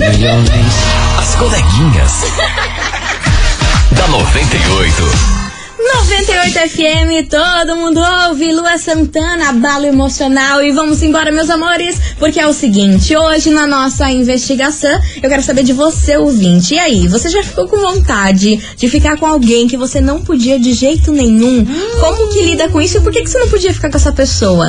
As 1.18 1.34
coleguinhas. 1.36 2.12
da 3.96 4.06
98. 4.08 5.45
98 5.86 6.58
FM, 6.70 7.28
todo 7.30 7.76
mundo 7.76 8.00
ouve. 8.28 8.52
Lua 8.52 8.76
Santana, 8.76 9.50
abalo 9.50 9.86
emocional. 9.86 10.60
E 10.62 10.72
vamos 10.72 11.00
embora, 11.00 11.30
meus 11.30 11.48
amores, 11.48 12.00
porque 12.18 12.40
é 12.40 12.46
o 12.46 12.52
seguinte: 12.52 13.16
hoje 13.16 13.50
na 13.50 13.66
nossa 13.66 14.10
investigação, 14.10 14.98
eu 15.22 15.28
quero 15.28 15.42
saber 15.42 15.62
de 15.62 15.72
você, 15.72 16.16
ouvinte. 16.16 16.74
E 16.74 16.78
aí, 16.78 17.06
você 17.06 17.28
já 17.28 17.42
ficou 17.42 17.68
com 17.68 17.76
vontade 17.76 18.56
de 18.76 18.88
ficar 18.88 19.16
com 19.16 19.26
alguém 19.26 19.68
que 19.68 19.76
você 19.76 20.00
não 20.00 20.22
podia 20.22 20.58
de 20.58 20.72
jeito 20.72 21.12
nenhum? 21.12 21.64
Como 22.00 22.32
que 22.32 22.42
lida 22.42 22.68
com 22.68 22.80
isso 22.80 22.98
e 22.98 23.00
por 23.00 23.12
que, 23.12 23.22
que 23.22 23.30
você 23.30 23.38
não 23.38 23.48
podia 23.48 23.72
ficar 23.72 23.88
com 23.88 23.96
essa 23.96 24.12
pessoa? 24.12 24.68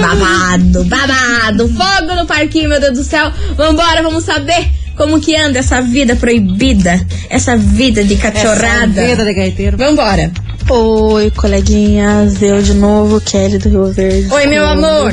Babado, 0.00 0.84
babado, 0.84 1.68
fogo 1.68 2.14
no 2.14 2.26
parquinho, 2.26 2.68
meu 2.68 2.80
Deus 2.80 2.98
do 2.98 3.04
céu. 3.04 3.32
Vambora, 3.56 4.02
vamos 4.02 4.24
saber. 4.24 4.83
Como 4.96 5.20
que 5.20 5.36
anda 5.36 5.58
essa 5.58 5.80
vida 5.82 6.14
proibida? 6.16 7.04
Essa 7.28 7.56
vida 7.56 8.04
de 8.04 8.16
cachorrada? 8.16 9.00
Essa 9.00 9.10
vida 9.10 9.24
de 9.24 9.34
gaiteiro. 9.34 9.76
Vambora. 9.76 10.30
Oi, 10.70 11.30
coleguinhas, 11.32 12.40
eu 12.40 12.62
de 12.62 12.74
novo, 12.74 13.20
Kelly 13.20 13.58
do 13.58 13.68
Rio 13.68 13.92
Verde. 13.92 14.32
Oi, 14.32 14.46
meu 14.46 14.66
amor. 14.66 15.12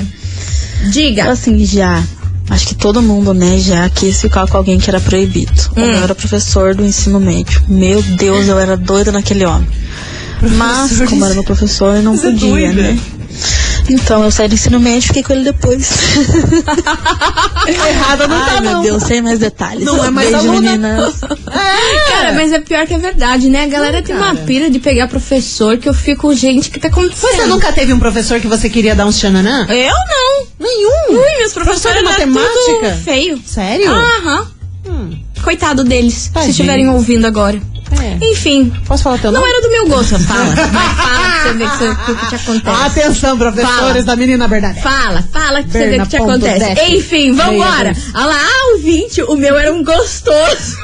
Diga. 0.92 1.32
Assim, 1.32 1.66
já. 1.66 2.02
Acho 2.50 2.68
que 2.68 2.76
todo 2.76 3.02
mundo, 3.02 3.34
né, 3.34 3.58
já 3.58 3.88
quis 3.90 4.20
ficar 4.22 4.46
com 4.48 4.58
alguém 4.58 4.78
que 4.78 4.90
era 4.90 5.00
proibido. 5.00 5.52
Hum. 5.78 5.82
Eu 5.84 6.04
era 6.04 6.14
professor 6.16 6.76
do 6.76 6.86
ensino 6.86 7.20
médio. 7.20 7.62
Meu 7.68 8.02
Deus, 8.02 8.48
eu 8.48 8.60
era 8.60 8.76
doida 8.78 9.12
naquele 9.12 9.46
homem. 9.46 9.68
Mas, 10.58 10.78
Professor 10.90 11.08
como 11.08 11.20
de- 11.22 11.26
era 11.26 11.34
meu 11.36 11.44
professor, 11.44 11.96
eu 11.96 12.02
não 12.04 12.16
é 12.16 12.18
podia, 12.18 12.50
doida. 12.50 12.82
né? 12.82 13.00
Então, 13.90 14.24
eu 14.24 14.32
saí 14.32 14.48
do 14.48 14.54
ensino 14.56 14.80
médio 14.80 15.00
e 15.00 15.08
fiquei 15.08 15.24
com 15.24 15.34
ele 15.34 15.44
depois. 15.44 15.90
Errada 17.68 18.28
não 18.28 18.38
Ai, 18.38 18.56
tá, 18.56 18.62
meu 18.62 18.72
não. 18.74 18.82
Deus, 18.82 19.04
sem 19.04 19.22
mais 19.22 19.40
detalhes. 19.40 19.84
Não 19.86 20.04
é 20.04 20.10
mais 20.10 20.30
Beijo, 20.32 20.50
aluna. 20.50 20.72
meninas. 20.72 21.16
Cara, 22.08 22.34
mas 22.34 22.52
é 22.52 22.60
pior 22.60 22.86
que 22.88 22.94
é 22.94 22.98
verdade, 22.98 23.50
né? 23.50 23.64
A 23.64 23.68
galera 23.68 24.02
tem 24.02 24.16
uma 24.16 24.34
cara. 24.34 24.46
pira 24.46 24.70
de 24.70 24.80
pegar 24.80 25.08
professor 25.08 25.78
que 25.78 25.88
eu 25.90 25.94
fico, 25.94 26.34
gente, 26.34 26.70
o 26.70 26.72
que 26.72 26.80
tá 26.80 26.88
acontecendo? 26.88 27.36
Você 27.36 27.46
nunca 27.48 27.72
teve 27.72 27.92
um 27.94 28.00
professor 28.00 28.40
que 28.40 28.48
você 28.48 28.70
queria 28.70 28.96
dar 28.96 29.06
uns 29.06 29.18
tchananã? 29.18 29.66
Eu 29.70 29.94
não. 29.94 30.48
Nenhum. 30.60 31.20
Ui, 31.22 31.38
meus 31.40 31.54
professores 31.54 31.98
de 31.98 32.04
matemática? 32.04 32.52
tudo 32.82 33.04
feio. 33.04 33.42
Sério? 33.46 33.92
Aham. 33.92 34.48
Hum, 34.88 35.18
Coitado 35.44 35.84
deles, 35.84 36.28
Tadinho. 36.34 36.44
se 36.46 36.52
estiverem 36.52 36.90
ouvindo 36.90 37.26
agora. 37.26 37.60
É. 38.00 38.18
Enfim, 38.32 38.72
Posso 38.86 39.04
falar 39.04 39.18
teu 39.18 39.32
não 39.32 39.42
nome? 39.42 39.52
era 39.52 39.62
do 39.62 39.70
meu 39.72 39.88
gosto. 39.88 40.20
Fala. 40.20 40.44
Vai, 40.56 40.96
fala 40.96 41.20
pra 41.20 41.42
você 41.42 41.54
ver 41.54 41.70
que 41.70 41.78
você- 41.78 41.90
o 42.12 42.16
que 42.16 42.28
te 42.28 42.36
acontece. 42.36 42.82
Atenção, 42.86 43.38
professores 43.38 43.78
Fala. 43.80 44.04
da 44.04 44.16
menina 44.16 44.48
verdade. 44.48 44.82
Fala, 44.82 45.24
fala 45.32 45.64
que 45.64 45.72
você 45.72 45.90
vê 45.90 45.98
o 45.98 46.02
que 46.04 46.10
te 46.10 46.18
acontece. 46.18 46.60
def. 46.76 46.90
Enfim, 46.90 47.34
vambora. 47.34 47.94
Olha 48.16 48.26
lá, 48.26 48.36
ah, 48.38 48.76
o 48.76 48.78
20, 48.80 49.24
o 49.24 49.36
meu 49.36 49.58
era 49.58 49.74
um 49.74 49.84
gostoso. 49.84 50.78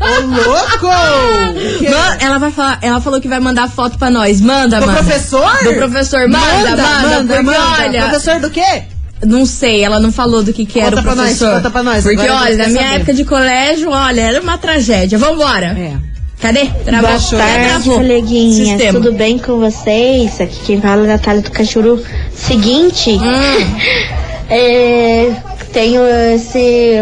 Ô, 0.00 0.20
louco! 0.26 0.86
Que- 1.78 1.88
Man- 1.90 2.16
ela 2.20 2.38
vai 2.38 2.50
falar, 2.50 2.78
ela 2.82 3.00
falou 3.00 3.20
que 3.20 3.28
vai 3.28 3.40
mandar 3.40 3.68
foto 3.68 3.98
pra 3.98 4.10
nós. 4.10 4.40
Manda, 4.40 4.78
Do 4.80 4.86
manda. 4.86 5.02
professor? 5.02 5.50
Do 5.64 5.74
professor, 5.74 6.28
manda, 6.28 6.76
manda, 7.02 7.34
porque 7.42 7.50
olha- 7.82 8.02
Professor 8.08 8.40
do 8.40 8.50
quê? 8.50 8.82
Não 9.24 9.46
sei, 9.46 9.82
ela 9.82 9.98
não 9.98 10.12
falou 10.12 10.42
do 10.42 10.52
que, 10.52 10.66
que 10.66 10.78
era 10.78 10.90
Conta 10.96 11.00
o 11.00 11.04
pra 11.04 11.14
nós, 11.14 11.38
professor. 11.38 11.56
conta 11.56 11.70
pra 11.70 11.82
nós, 11.82 12.04
Porque, 12.04 12.20
agora 12.20 12.40
olha, 12.44 12.56
na 12.58 12.66
minha 12.68 12.82
saber. 12.82 12.94
época 12.96 13.14
de 13.14 13.24
colégio, 13.24 13.90
olha, 13.90 14.20
era 14.20 14.40
uma 14.42 14.58
tragédia. 14.58 15.16
Vambora. 15.18 15.68
É. 15.78 15.92
Cadê? 16.40 16.66
Travou. 16.84 17.08
Boa 17.10 17.20
tarde, 17.42 17.88
coleguinhas. 17.88 18.68
Sistema. 18.68 19.00
Tudo 19.00 19.12
bem 19.14 19.38
com 19.38 19.58
vocês? 19.58 20.38
Aqui 20.38 20.60
quem 20.66 20.80
fala 20.82 21.02
é 21.02 21.04
a 21.04 21.08
Natália 21.16 21.40
do 21.40 21.50
Cachuru. 21.50 22.02
Seguinte, 22.34 23.10
Hum. 23.12 23.76
é, 24.50 25.32
tenho 25.72 26.02
essa 26.04 26.58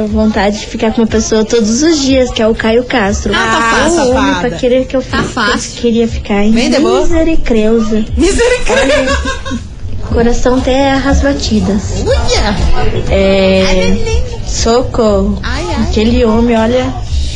vontade 0.09 0.61
de 0.61 0.67
ficar 0.67 0.93
com 0.93 1.01
uma 1.03 1.09
pessoa 1.09 1.45
todos 1.45 1.83
os 1.83 2.01
dias, 2.01 2.31
que 2.31 2.41
é 2.41 2.47
o 2.47 2.55
Caio 2.55 2.85
Castro. 2.85 3.33
Ah, 3.35 3.39
tá 3.39 3.61
fácil, 3.91 4.03
o 4.05 4.11
homem 4.15 4.35
pra 4.37 4.51
querer 4.51 4.87
que 4.87 4.97
eu 4.97 5.03
Tá 5.03 5.23
fácil. 5.25 5.73
eu 5.79 5.83
queria 5.83 6.07
ficar 6.09 6.45
em 6.45 6.53
Vem, 6.53 6.71
Debô. 6.71 7.01
Coração 10.15 10.59
até 10.59 10.93
as 10.93 11.21
batidas. 11.23 12.05
É, 13.11 13.97
socorro. 14.47 15.41
Aquele 15.89 16.25
homem, 16.25 16.57
olha, 16.57 16.87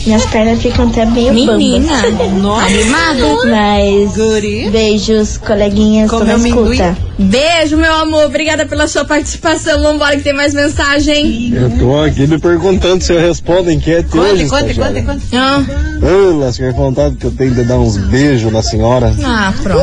minhas 0.06 0.24
pernas 0.26 0.60
ficam 0.62 0.88
até 0.88 1.04
meio 1.06 1.32
Menina, 1.34 2.02
bambas. 2.02 2.32
Nossa. 2.42 2.66
animada. 2.66 3.50
Mas 3.50 4.14
Guri. 4.16 4.70
beijos, 4.70 5.36
coleguinhas, 5.38 6.10
tô 6.10 6.18
Comeu 6.18 6.38
na 6.38 6.42
amendoim? 6.42 6.72
escuta. 6.72 6.96
Beijo, 7.18 7.76
meu 7.76 7.92
amor. 7.94 8.26
Obrigada 8.26 8.64
pela 8.64 8.86
sua 8.86 9.04
participação. 9.04 9.82
Vambora 9.82 10.16
que 10.16 10.22
tem 10.22 10.32
mais 10.32 10.54
mensagem. 10.54 11.52
Eu 11.52 11.70
tô 11.78 12.00
aqui 12.00 12.26
me 12.26 12.38
perguntando 12.38 13.02
se 13.02 13.12
eu 13.12 13.18
respondo 13.20 13.70
a 13.70 13.72
enquete 13.72 14.16
hoje. 14.16 14.46
Conte, 14.48 14.74
conte, 14.74 15.02
conte, 15.02 15.02
conte. 15.02 15.36
Ah, 15.36 15.64
Ah, 16.00 16.34
lasca, 16.44 16.70
que 16.72 16.78
vontade 16.78 17.16
que 17.16 17.24
eu 17.26 17.32
tenho 17.32 17.50
de 17.54 17.64
dar 17.64 17.76
uns 17.78 17.96
beijos 17.96 18.52
na 18.52 18.62
senhora. 18.62 19.12
ah, 19.24 19.52
pronto. 19.62 19.82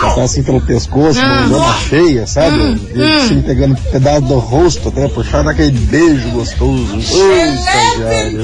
Passar 0.00 0.22
assim 0.24 0.42
pelo 0.42 0.60
pescoço, 0.60 1.20
Ah. 1.22 1.46
uma 1.48 1.74
cheia, 1.88 2.26
sabe? 2.26 2.80
E 2.94 3.02
assim, 3.16 3.40
pegando 3.42 3.72
um 3.74 3.90
pedaço 3.92 4.22
do 4.22 4.38
rosto 4.38 4.88
até, 4.88 5.06
puxar 5.08 5.42
daquele 5.44 5.70
beijo 5.70 6.28
gostoso. 6.30 6.96
Ô, 6.96 6.98
estagiário. 6.98 8.42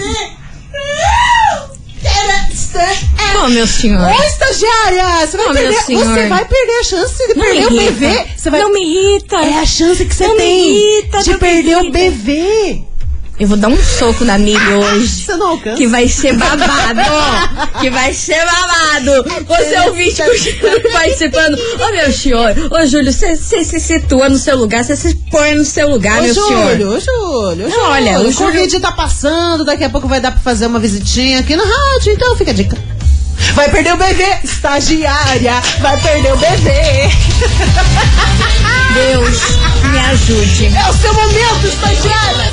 Ô, 3.44 3.48
meu 3.48 3.66
senhor. 3.66 4.00
Ô, 4.00 4.22
estagiária! 4.22 5.26
Você 5.26 5.36
vai, 5.36 5.46
Ô, 5.46 5.52
perder, 5.52 5.82
você 5.82 6.28
vai 6.28 6.44
perder 6.44 6.78
a 6.78 6.84
chance 6.84 7.26
de 7.28 7.34
Não 7.34 7.44
perder 7.44 7.66
o 7.66 7.70
bebê. 7.70 8.26
Você 8.36 8.50
vai... 8.50 8.60
Não 8.60 8.72
me 8.72 8.82
irrita. 8.82 9.36
É 9.36 9.58
a 9.58 9.66
chance 9.66 10.04
que 10.04 10.14
você 10.14 10.26
Não 10.26 10.36
tem 10.36 10.76
irrita, 10.76 11.22
de 11.22 11.38
perder 11.38 11.76
o 11.78 11.90
irrita. 11.90 12.89
Eu 13.40 13.48
vou 13.48 13.56
dar 13.56 13.68
um 13.68 13.82
soco 13.82 14.22
na 14.22 14.36
Mili 14.36 14.74
hoje. 14.74 15.06
Você 15.24 15.34
não 15.34 15.48
alcança. 15.52 15.76
Que 15.78 15.86
vai 15.86 16.06
ser 16.06 16.34
babado, 16.34 17.00
ó. 17.08 17.80
Que 17.80 17.88
vai 17.88 18.12
ser 18.12 18.36
babado. 18.44 19.24
Você 19.48 19.80
ouvinte 19.88 20.20
continua 20.22 20.92
participando. 20.92 21.54
Ô, 21.80 21.90
meu 21.90 22.12
senhor. 22.12 22.54
Ô, 22.70 22.84
Júlio, 22.86 23.10
você 23.10 23.34
se 23.36 23.80
situa 23.80 24.28
no 24.28 24.36
seu 24.36 24.58
lugar. 24.58 24.84
Você 24.84 24.94
se 24.94 25.14
põe 25.30 25.54
no 25.54 25.64
seu 25.64 25.88
lugar, 25.88 26.18
Ô, 26.18 26.22
meu 26.22 26.34
senhor. 26.34 26.70
Júlio, 26.72 26.88
ô, 26.90 27.00
Júlio, 27.00 27.66
ô, 27.66 27.70
Não, 27.70 27.70
Júlio. 27.70 27.80
olha, 27.90 28.20
o 28.20 28.28
o 28.28 28.30
Júlio- 28.30 28.52
Covid 28.52 28.78
tá 28.80 28.92
passando, 28.92 29.64
daqui 29.64 29.84
a 29.84 29.88
pouco 29.90 30.06
vai 30.06 30.20
dar 30.20 30.32
pra 30.32 30.40
fazer 30.40 30.66
uma 30.66 30.78
visitinha 30.78 31.38
aqui 31.40 31.56
na 31.56 31.64
rádio, 31.64 32.12
então 32.12 32.36
fica 32.36 32.50
a 32.50 32.54
dica. 32.54 32.76
Vai 33.54 33.70
perder 33.70 33.94
o 33.94 33.96
bebê, 33.96 34.36
estagiária, 34.44 35.54
vai 35.80 35.98
perder 36.02 36.34
o 36.34 36.36
bebê. 36.36 37.08
Deus 38.94 39.38
me 39.90 39.98
ajude. 39.98 40.66
É 40.76 40.90
o 40.90 40.92
seu 40.94 41.14
momento, 41.14 41.66
estagiária. 41.66 42.52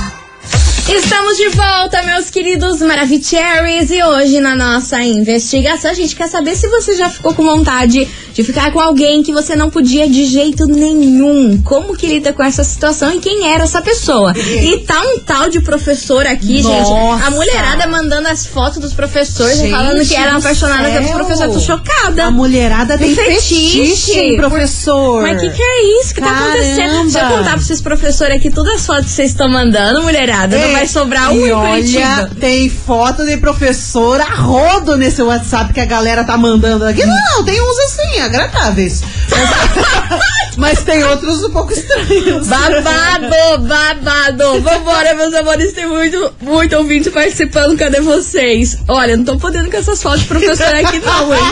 Estamos 0.93 1.37
de 1.37 1.47
volta, 1.49 2.03
meus 2.03 2.29
queridos 2.29 2.81
Maravicheries. 2.81 3.89
E 3.91 4.03
hoje, 4.03 4.39
na 4.41 4.53
nossa 4.55 5.01
investigação, 5.01 5.89
a 5.89 5.93
gente 5.93 6.13
quer 6.15 6.27
saber 6.27 6.53
se 6.55 6.67
você 6.67 6.95
já 6.95 7.09
ficou 7.09 7.33
com 7.33 7.43
vontade 7.43 8.05
de 8.33 8.43
ficar 8.43 8.71
com 8.71 8.79
alguém 8.79 9.23
que 9.23 9.31
você 9.31 9.55
não 9.55 9.69
podia 9.69 10.07
de 10.09 10.25
jeito 10.25 10.65
nenhum. 10.65 11.61
Como 11.63 11.95
que 11.95 12.07
lida 12.07 12.33
com 12.33 12.43
essa 12.43 12.63
situação 12.63 13.13
e 13.13 13.19
quem 13.19 13.47
era 13.53 13.63
essa 13.63 13.81
pessoa? 13.81 14.33
E 14.37 14.79
tá 14.79 15.01
um 15.01 15.19
tal 15.19 15.49
de 15.49 15.61
professor 15.61 16.25
aqui, 16.27 16.57
gente. 16.61 16.67
Nossa. 16.89 17.25
A 17.25 17.31
mulherada 17.31 17.87
mandando 17.87 18.27
as 18.27 18.45
fotos 18.45 18.79
dos 18.79 18.93
professores 18.93 19.55
e 19.59 19.61
Gente 19.61 19.71
falando 19.71 20.05
que 20.05 20.15
era 20.15 20.31
do 20.31 20.37
apaixonada 20.39 20.89
pelos 20.91 21.07
céu. 21.07 21.15
professores. 21.17 21.53
Tô 21.53 21.59
chocada. 21.61 22.25
A 22.25 22.31
mulherada 22.31 22.97
tem 22.97 23.15
Tem 23.15 23.35
fetiche, 23.35 23.85
fetiche. 23.87 24.19
em 24.19 24.37
professor. 24.37 25.21
Mas 25.21 25.37
o 25.37 25.49
que, 25.49 25.55
que 25.55 25.61
é 25.63 26.01
isso 26.01 26.13
que 26.13 26.19
tá 26.21 26.31
acontecendo? 26.31 26.77
Caramba. 26.77 27.03
Deixa 27.03 27.19
eu 27.19 27.37
contar 27.37 27.51
pra 27.51 27.59
esses 27.61 27.81
professores 27.81 28.35
aqui 28.35 28.51
todas 28.51 28.75
as 28.75 28.85
fotos 28.85 29.05
que 29.05 29.11
vocês 29.11 29.29
estão 29.31 29.47
mandando, 29.47 30.01
mulherada. 30.03 30.57
Não 30.57 30.65
Ei, 30.67 30.80
vai 30.81 30.87
sobrar 30.87 31.31
um 31.31 31.45
e 31.45 31.51
olha, 31.51 32.29
tem 32.39 32.69
foto 32.69 33.25
de 33.25 33.37
professor 33.37 34.19
a 34.19 34.35
rodo 34.35 34.97
nesse 34.97 35.21
WhatsApp 35.21 35.73
que 35.73 35.79
a 35.79 35.85
galera 35.85 36.23
tá 36.23 36.37
mandando 36.37 36.85
aqui. 36.85 37.05
Não, 37.05 37.15
não, 37.15 37.43
tem 37.43 37.61
uns 37.61 37.79
assim, 37.79 38.19
agradáveis. 38.19 39.03
Mas, 39.29 40.55
mas 40.57 40.83
tem 40.83 41.03
outros 41.03 41.43
um 41.43 41.51
pouco 41.51 41.71
estranhos. 41.71 42.47
Babado, 42.47 43.63
babado. 43.67 44.61
Vambora, 44.61 45.13
meus 45.13 45.33
amores. 45.33 45.73
Tem 45.73 45.87
muito, 45.87 46.33
muito 46.41 46.75
ouvinte 46.77 47.09
participando. 47.11 47.77
Cadê 47.77 48.01
vocês? 48.01 48.77
Olha, 48.87 49.15
não 49.15 49.23
tô 49.23 49.37
podendo 49.37 49.69
com 49.69 49.77
essas 49.77 50.01
fotos 50.01 50.21
de 50.21 50.27
professor 50.27 50.73
aqui, 50.75 50.99
não, 50.99 51.33
hein? 51.33 51.41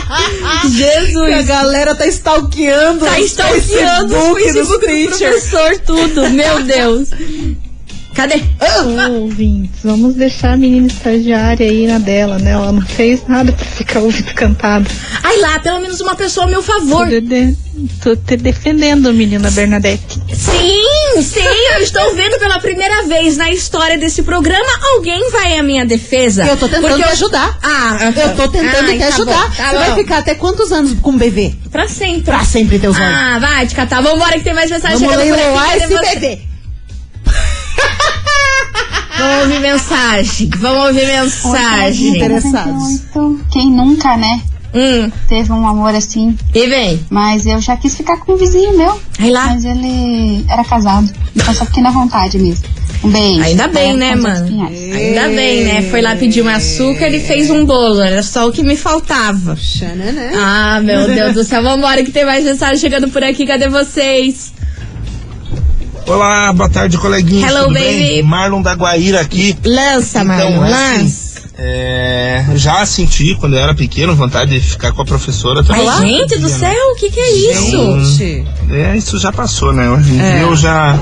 Que 0.61 0.83
a 0.83 1.01
Jesus. 1.01 1.45
galera 1.45 1.95
tá 1.95 2.05
stalkeando 2.07 3.05
Tá 3.05 3.19
stalkeando 3.19 4.17
o 4.17 4.35
Facebook 4.35 4.85
Facebook 4.85 4.87
do 4.87 5.17
professor, 5.17 5.79
tudo. 5.79 6.29
Meu 6.31 6.63
Deus. 6.63 7.09
Cadê? 8.19 8.41
Ouvintes, 9.11 9.79
vamos 9.81 10.13
deixar 10.15 10.51
a 10.53 10.57
menina 10.57 10.87
estagiária 10.87 11.65
aí 11.65 11.87
na 11.87 11.99
dela, 11.99 12.37
né? 12.37 12.51
Ela 12.51 12.71
não 12.73 12.81
fez 12.81 13.25
nada 13.27 13.53
pra 13.53 13.65
ficar 13.65 13.99
ouvindo 14.01 14.33
cantado. 14.33 14.89
Ai 15.23 15.37
lá, 15.39 15.57
pelo 15.59 15.79
menos 15.79 16.01
uma 16.01 16.15
pessoa 16.15 16.45
a 16.45 16.49
meu 16.49 16.61
Tô, 16.61 16.73
favor. 16.73 17.07
de- 17.07 17.21
de- 17.21 17.55
tô 18.01 18.17
te 18.17 18.35
defendendo 18.35 19.07
a 19.07 19.13
menina 19.13 19.49
Bernadette. 19.51 20.19
Sim, 20.33 21.21
sim, 21.21 21.39
eu 21.75 21.81
estou 21.81 22.13
vendo 22.13 22.37
pela 22.39 22.59
primeira 22.59 23.03
vez 23.03 23.37
na 23.37 23.51
história 23.51 23.97
desse 23.97 24.21
programa 24.23 24.67
alguém 24.95 25.29
vai 25.31 25.57
à 25.57 25.63
minha 25.63 25.85
defesa. 25.85 26.43
Eu 26.45 26.57
tô 26.57 26.67
tentando 26.67 26.95
te 26.95 27.01
eu- 27.01 27.07
ajudar. 27.09 27.57
Ah, 27.63 27.97
Eu 28.17 28.35
tô 28.35 28.47
tentando 28.49 28.85
Ai, 28.89 28.93
te 28.93 28.99
tá 28.99 29.07
ajudar. 29.07 29.33
bom, 29.47 29.55
tá 29.55 29.69
Você 29.69 29.77
bom. 29.77 29.79
vai 29.85 29.95
ficar 29.95 30.17
até 30.17 30.35
quantos 30.35 30.71
anos 30.73 30.93
com 31.01 31.17
bebê? 31.17 31.53
Pra 31.71 31.87
sempre. 31.87 32.23
Pra 32.23 32.43
sempre 32.43 32.79
teus 32.79 32.97
olhos. 32.97 33.07
Ah, 33.13 33.39
vai 33.39 33.65
te 33.65 33.73
catar. 33.75 34.01
Vambora 34.01 34.33
que 34.33 34.43
tem 34.43 34.53
mais 34.53 34.69
mensagem 34.69 34.97
Vamos 34.97 35.13
chegando 35.23 35.37
por 35.53 35.57
aqui. 35.63 35.77
esse 35.77 35.87
bebê. 36.19 36.48
Vamos 39.17 39.43
ouvir 39.43 39.59
mensagem. 39.59 40.49
Vamos 40.57 40.85
ouvir 40.87 41.07
mensagem. 41.07 42.15
Interessados. 42.15 43.01
Quem 43.51 43.69
nunca, 43.71 44.15
né? 44.17 44.41
Hum, 44.73 45.11
Teve 45.27 45.51
um 45.51 45.67
amor 45.67 45.95
assim. 45.95 46.37
e 46.53 46.67
vem. 46.67 47.03
Mas 47.09 47.45
eu 47.45 47.59
já 47.59 47.75
quis 47.75 47.95
ficar 47.97 48.17
com 48.17 48.33
um 48.33 48.37
vizinho 48.37 48.77
meu. 48.77 48.99
Aí 49.17 49.31
lá. 49.31 49.47
Mas 49.47 49.65
ele 49.65 50.45
era 50.49 50.63
casado. 50.63 51.11
Então 51.35 51.53
só 51.53 51.65
fiquei 51.65 51.81
na 51.83 51.91
vontade 51.91 52.37
mesmo. 52.37 52.65
Um 53.03 53.09
beijo. 53.09 53.41
Ainda 53.41 53.67
bem, 53.67 53.91
É, 53.91 53.95
né, 53.95 54.15
mano? 54.15 54.45
espinhais. 54.45 54.77
Ainda 54.95 55.27
bem, 55.29 55.63
né? 55.63 55.81
Foi 55.89 56.01
lá 56.01 56.15
pedir 56.15 56.43
um 56.43 56.49
açúcar 56.49 57.07
e 57.09 57.19
fez 57.19 57.49
um 57.49 57.65
bolo. 57.65 57.99
Era 58.01 58.21
só 58.21 58.47
o 58.47 58.51
que 58.51 58.61
me 58.61 58.75
faltava. 58.77 59.55
Xananã. 59.55 60.31
Ah, 60.35 60.79
meu 60.81 61.07
Deus 61.07 61.33
do 61.33 61.43
céu. 61.43 61.63
Vambora 61.63 62.03
que 62.03 62.11
tem 62.11 62.25
mais 62.25 62.43
mensagem 62.45 62.77
chegando 62.77 63.09
por 63.09 63.23
aqui. 63.23 63.45
Cadê 63.47 63.69
vocês? 63.69 64.53
Olá, 66.09 66.51
boa 66.51 66.67
tarde, 66.69 66.97
coleguinha. 66.97 67.47
Hello, 67.47 67.65
tudo 67.67 67.73
baby. 67.75 67.85
bem? 67.85 68.23
Marlon 68.23 68.61
da 68.63 68.73
Guaíra 68.73 69.21
aqui. 69.21 69.55
Lança. 69.63 70.21
Então, 70.23 70.63
assim, 70.63 70.71
lança. 71.03 71.41
é, 71.55 72.45
já 72.55 72.83
senti 72.85 73.35
quando 73.35 73.53
eu 73.55 73.59
era 73.59 73.75
pequeno 73.75 74.15
vontade 74.15 74.51
de 74.51 74.59
ficar 74.59 74.91
com 74.91 75.03
a 75.03 75.05
professora 75.05 75.63
também. 75.63 75.87
Ai, 75.87 76.07
gente 76.07 76.39
do 76.39 76.49
céu, 76.49 76.73
o 76.93 76.95
que 76.95 77.11
que 77.11 77.19
é 77.19 77.31
isso? 77.51 77.99
Gente. 78.17 78.47
É, 78.71 78.97
isso 78.97 79.19
já 79.19 79.31
passou, 79.31 79.71
né? 79.71 79.87
Hoje 79.89 80.11
em 80.13 80.19
É. 80.19 80.31
dia 80.31 80.41
eu 80.41 80.55
já, 80.55 80.97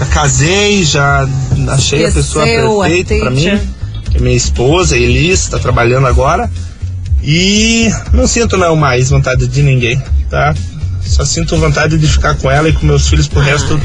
já 0.00 0.06
casei, 0.06 0.82
já 0.84 1.28
achei 1.68 2.06
a 2.06 2.10
pessoa 2.12 2.44
Esqueceu 2.44 2.82
a 2.82 2.84
perfeita 2.86 3.16
pra 3.24 3.30
teacher. 3.30 3.54
mim. 3.62 3.68
Que 4.10 4.16
é 4.16 4.20
minha 4.20 4.36
esposa, 4.36 4.96
Elis, 4.96 5.46
tá 5.48 5.58
trabalhando 5.60 6.08
agora. 6.08 6.50
E 7.22 7.88
não 8.12 8.26
sinto 8.26 8.56
não 8.56 8.74
mais 8.74 9.08
vontade 9.10 9.46
de 9.46 9.62
ninguém, 9.62 10.02
tá? 10.28 10.52
Só 11.04 11.24
sinto 11.24 11.56
vontade 11.58 11.96
de 11.96 12.06
ficar 12.08 12.34
com 12.36 12.50
ela 12.50 12.68
e 12.68 12.72
com 12.72 12.84
meus 12.86 13.08
filhos 13.08 13.28
pro 13.28 13.40
resto. 13.40 13.80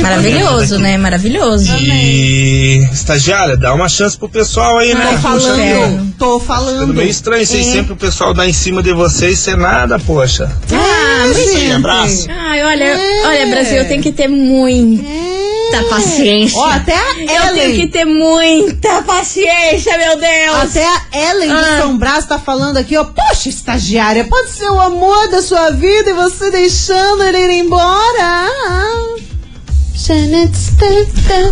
Maravilhoso, 0.00 0.78
né? 0.78 0.96
Maravilhoso. 0.96 1.70
E 1.78 2.86
estagiária, 2.92 3.56
dá 3.56 3.74
uma 3.74 3.88
chance 3.88 4.16
pro 4.16 4.28
pessoal 4.28 4.78
aí, 4.78 4.94
né? 4.94 5.06
Puxa, 5.12 5.20
falando. 5.20 6.14
Tô 6.18 6.38
Ficando 6.40 6.46
falando. 6.64 6.94
meio 6.94 7.08
estranho, 7.10 7.44
vocês 7.46 7.66
sempre 7.66 7.92
o 7.92 7.96
pessoal 7.96 8.32
dá 8.32 8.46
em 8.46 8.52
cima 8.52 8.82
de 8.82 8.92
vocês, 8.92 9.38
sem 9.38 9.56
nada, 9.56 9.98
poxa. 9.98 10.50
Ah, 10.72 11.26
É, 11.28 11.34
gente. 11.34 11.72
abraço. 11.72 12.26
Ai, 12.30 12.62
olha, 12.64 12.98
olha, 13.26 13.46
Brasil, 13.46 13.86
tem 13.88 14.00
que 14.00 14.12
ter 14.12 14.28
muita 14.28 15.82
paciência. 15.88 16.58
Ó, 16.58 16.66
até 16.66 16.94
a 16.94 17.10
Eu 17.20 17.26
tenho 17.54 17.66
Ellen. 17.68 17.76
que 17.80 17.86
ter 17.88 18.04
muita 18.04 19.02
paciência, 19.02 19.96
meu 19.98 20.16
Deus. 20.18 20.56
Até 20.62 20.84
a 20.86 21.00
Ellen 21.30 21.50
Ah. 21.50 21.60
do 21.60 21.82
São 21.82 21.98
Brás 21.98 22.26
tá 22.26 22.38
falando 22.38 22.76
aqui, 22.76 22.96
ó. 22.96 23.04
Poxa, 23.04 23.48
estagiária, 23.48 24.24
pode 24.24 24.50
ser 24.50 24.68
o 24.70 24.80
amor 24.80 25.28
da 25.28 25.40
sua 25.42 25.70
vida 25.70 26.10
e 26.10 26.14
você 26.14 26.50
deixando 26.50 27.22
ele 27.22 27.38
ir 27.38 27.58
embora. 27.60 28.48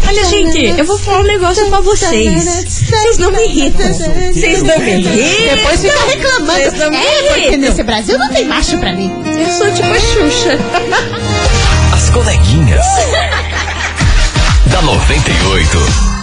Olha, 0.08 0.24
gente, 0.24 0.78
eu 0.78 0.84
vou 0.84 0.98
falar 0.98 1.20
um 1.20 1.24
negócio 1.24 1.66
pra 1.68 1.80
vocês. 1.80 2.44
Vocês 2.44 3.18
não 3.18 3.30
me 3.30 3.44
irritam. 3.44 3.92
Vocês 3.92 4.62
não 4.62 4.78
me 4.78 4.90
irritam. 4.98 5.56
Depois 5.56 5.80
fica 5.80 6.06
reclamando. 6.06 6.52
Vocês 6.52 6.78
não 6.78 6.90
me 6.90 6.96
É, 6.96 7.22
porque 7.28 7.56
nesse 7.56 7.82
Brasil 7.82 8.18
não 8.18 8.28
tem 8.30 8.44
macho 8.46 8.78
pra 8.78 8.92
mim. 8.94 9.10
Eu 9.26 9.50
sou 9.52 9.70
tipo 9.72 9.88
a 9.88 10.00
Xuxa. 10.00 10.58
As 11.94 12.10
coleguinhas. 12.10 12.84
da 14.66 14.82
98. 14.82 16.19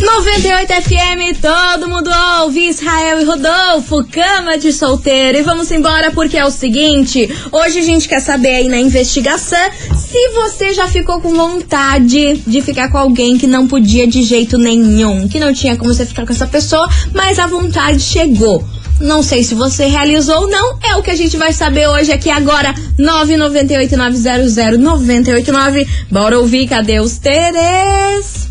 98 0.00 0.72
FM, 0.82 1.40
todo 1.42 1.88
mundo 1.88 2.08
ouve. 2.40 2.68
Israel 2.68 3.20
e 3.20 3.24
Rodolfo, 3.24 4.04
cama 4.04 4.56
de 4.56 4.72
solteiro. 4.72 5.38
E 5.38 5.42
vamos 5.42 5.72
embora 5.72 6.12
porque 6.12 6.36
é 6.36 6.44
o 6.44 6.52
seguinte: 6.52 7.28
hoje 7.50 7.80
a 7.80 7.82
gente 7.82 8.08
quer 8.08 8.20
saber 8.20 8.54
aí 8.54 8.68
na 8.68 8.78
investigação 8.78 9.58
se 9.96 10.28
você 10.30 10.72
já 10.72 10.86
ficou 10.86 11.20
com 11.20 11.34
vontade 11.34 12.36
de 12.46 12.62
ficar 12.62 12.92
com 12.92 12.98
alguém 12.98 13.36
que 13.36 13.48
não 13.48 13.66
podia 13.66 14.06
de 14.06 14.22
jeito 14.22 14.56
nenhum, 14.56 15.26
que 15.26 15.40
não 15.40 15.52
tinha 15.52 15.76
como 15.76 15.92
você 15.92 16.06
ficar 16.06 16.24
com 16.24 16.32
essa 16.32 16.46
pessoa, 16.46 16.88
mas 17.12 17.40
a 17.40 17.48
vontade 17.48 17.98
chegou. 17.98 18.64
Não 19.00 19.20
sei 19.22 19.42
se 19.42 19.54
você 19.54 19.86
realizou 19.86 20.42
ou 20.42 20.48
não, 20.48 20.78
é 20.82 20.94
o 20.96 21.02
que 21.02 21.10
a 21.10 21.16
gente 21.16 21.36
vai 21.36 21.52
saber 21.52 21.88
hoje 21.88 22.12
aqui 22.12 22.30
agora. 22.30 22.72
998-900-989. 22.98 25.88
Bora 26.10 26.38
ouvir, 26.38 26.68
cadê 26.68 27.00
os 27.00 27.18
Teres? 27.18 28.47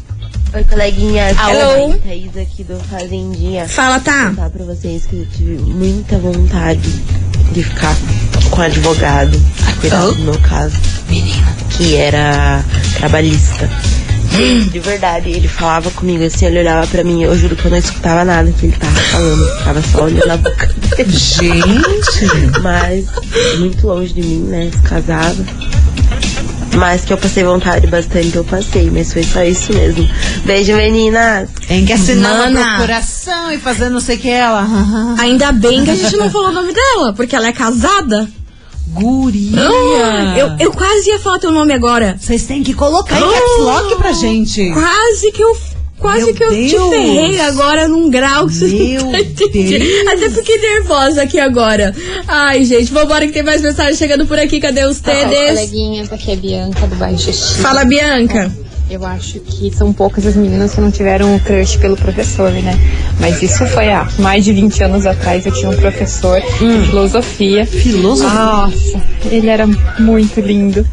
Oi, 0.54 0.64
coleguinhas. 0.64 1.38
Alô? 1.38 1.90
Oi, 1.90 1.98
Thaís 2.00 2.38
aqui 2.38 2.64
do 2.64 2.80
Fazendinha. 2.90 3.68
Fala, 3.68 4.00
tá? 4.00 4.28
Vou 4.28 4.36
contar 4.36 4.50
pra 4.50 4.66
vocês 4.66 5.06
que 5.06 5.18
eu 5.18 5.26
tive 5.26 5.58
muita 5.58 6.18
vontade 6.18 6.90
de 7.52 7.64
ficar 7.64 7.96
com 8.50 8.62
advogado, 8.62 9.40
cuidar 9.82 10.06
do 10.06 10.20
meu 10.20 10.40
caso. 10.40 10.76
Que 11.72 11.96
era 11.96 12.64
trabalhista. 12.98 13.70
Gente, 14.32 14.70
de 14.70 14.80
verdade, 14.80 15.30
ele 15.30 15.48
falava 15.48 15.92
comigo 15.92 16.24
assim, 16.24 16.46
ele 16.46 16.60
olhava 16.60 16.86
pra 16.88 17.04
mim, 17.04 17.24
eu 17.24 17.38
juro 17.38 17.56
que 17.56 17.66
eu 17.66 17.72
não 17.72 17.78
escutava 17.78 18.24
nada 18.24 18.52
que 18.52 18.68
ele 18.68 18.78
tava 18.78 18.96
falando, 18.96 19.58
ficava 19.58 19.82
só 19.82 20.04
olhando 20.04 20.32
a 20.32 20.38
boca 20.38 20.68
dele. 20.68 21.12
Gente. 21.12 22.62
Mas 22.62 23.06
muito 23.60 23.86
longe 23.86 24.14
de 24.14 24.22
mim, 24.22 24.40
né? 24.44 24.72
Casado. 24.84 25.46
Mas 26.78 27.04
que 27.04 27.12
eu 27.12 27.18
passei 27.18 27.44
vontade 27.44 27.88
bastante, 27.88 28.36
eu 28.36 28.44
passei, 28.44 28.90
mas 28.92 29.12
foi 29.12 29.24
só 29.24 29.44
isso 29.44 29.74
mesmo. 29.74 30.08
Beijo, 30.46 30.76
meninas! 30.76 31.50
Tem 31.68 31.86
que 31.86 31.94
assinar 31.94 32.36
uma 32.36 32.50
Mana. 32.50 32.76
procuração 32.76 33.52
e 33.52 33.58
fazer 33.58 33.90
não 33.90 34.00
sei 34.00 34.16
o 34.16 34.20
que 34.20 34.30
ela. 34.30 34.68
Ainda 35.18 35.52
bem 35.52 35.84
que 35.84 35.90
a 35.90 35.96
gente 35.96 36.16
não 36.16 36.30
falou 36.30 36.50
o 36.50 36.54
nome 36.54 36.74
dela, 36.74 37.14
porque 37.14 37.36
ela 37.36 37.48
é 37.48 37.52
casada. 37.52 38.30
Guria. 38.90 39.60
Eu, 40.38 40.56
eu 40.60 40.72
quase 40.72 41.10
ia 41.10 41.20
falar 41.20 41.40
teu 41.40 41.52
nome 41.52 41.74
agora. 41.74 42.16
Vocês 42.20 42.46
têm 42.46 42.64
que 42.64 42.74
colocar 42.74 43.18
em 43.20 43.22
caps 43.22 43.60
lock 43.60 43.96
pra 43.98 44.12
gente. 44.14 44.72
Quase 44.72 45.32
que 45.32 45.42
eu. 45.42 45.58
Quase 46.00 46.26
Meu 46.26 46.36
que 46.36 46.44
eu 46.44 46.50
te 46.50 46.70
Deus. 46.70 46.90
ferrei 46.92 47.40
agora 47.42 47.88
num 47.88 48.10
grau 48.10 48.46
que 48.48 48.54
você 48.54 48.98
não 49.00 49.12
tá 49.12 49.20
entendendo. 49.20 50.10
Até 50.10 50.30
fiquei 50.30 50.58
nervosa 50.60 51.24
aqui 51.24 51.40
agora. 51.40 51.94
Ai, 52.28 52.64
gente, 52.66 52.92
vambora 52.92 53.26
que 53.26 53.34
tem 53.34 53.42
mais 53.44 53.62
mensagem 53.62 53.96
chegando 53.96 54.26
por 54.28 54.38
aqui. 54.38 54.60
Cadê 54.60 54.86
os 54.86 55.02
Olá, 55.04 55.16
TDs? 55.16 55.50
coleguinhas, 55.60 56.14
aqui 56.14 56.32
é 56.32 56.34
a 56.34 56.38
Bianca 56.38 56.88
do 56.88 56.96
Bairro 56.98 57.18
Justiça. 57.18 57.62
Fala, 57.62 57.84
Bianca. 57.84 58.52
Eu 58.90 59.06
acho 59.06 59.40
que 59.42 59.70
são 59.76 59.92
poucas 59.92 60.26
as 60.26 60.36
meninas 60.36 60.74
que 60.74 60.80
não 60.80 60.90
tiveram 60.90 61.36
um 61.36 61.40
crush 61.40 61.78
pelo 61.78 61.98
professor, 61.98 62.52
né? 62.52 62.74
Mas 63.20 63.42
isso 63.42 63.66
foi 63.68 63.90
há 63.90 64.08
mais 64.20 64.46
de 64.46 64.54
20 64.54 64.84
anos 64.84 65.06
atrás. 65.06 65.46
Eu 65.46 65.52
tinha 65.52 65.70
um 65.70 65.76
professor 65.76 66.40
de 66.40 66.86
filosofia. 66.88 67.66
Filosofia? 67.66 68.30
Nossa, 68.30 69.02
ele 69.26 69.50
era 69.50 69.68
muito 70.00 70.40
lindo. 70.40 70.88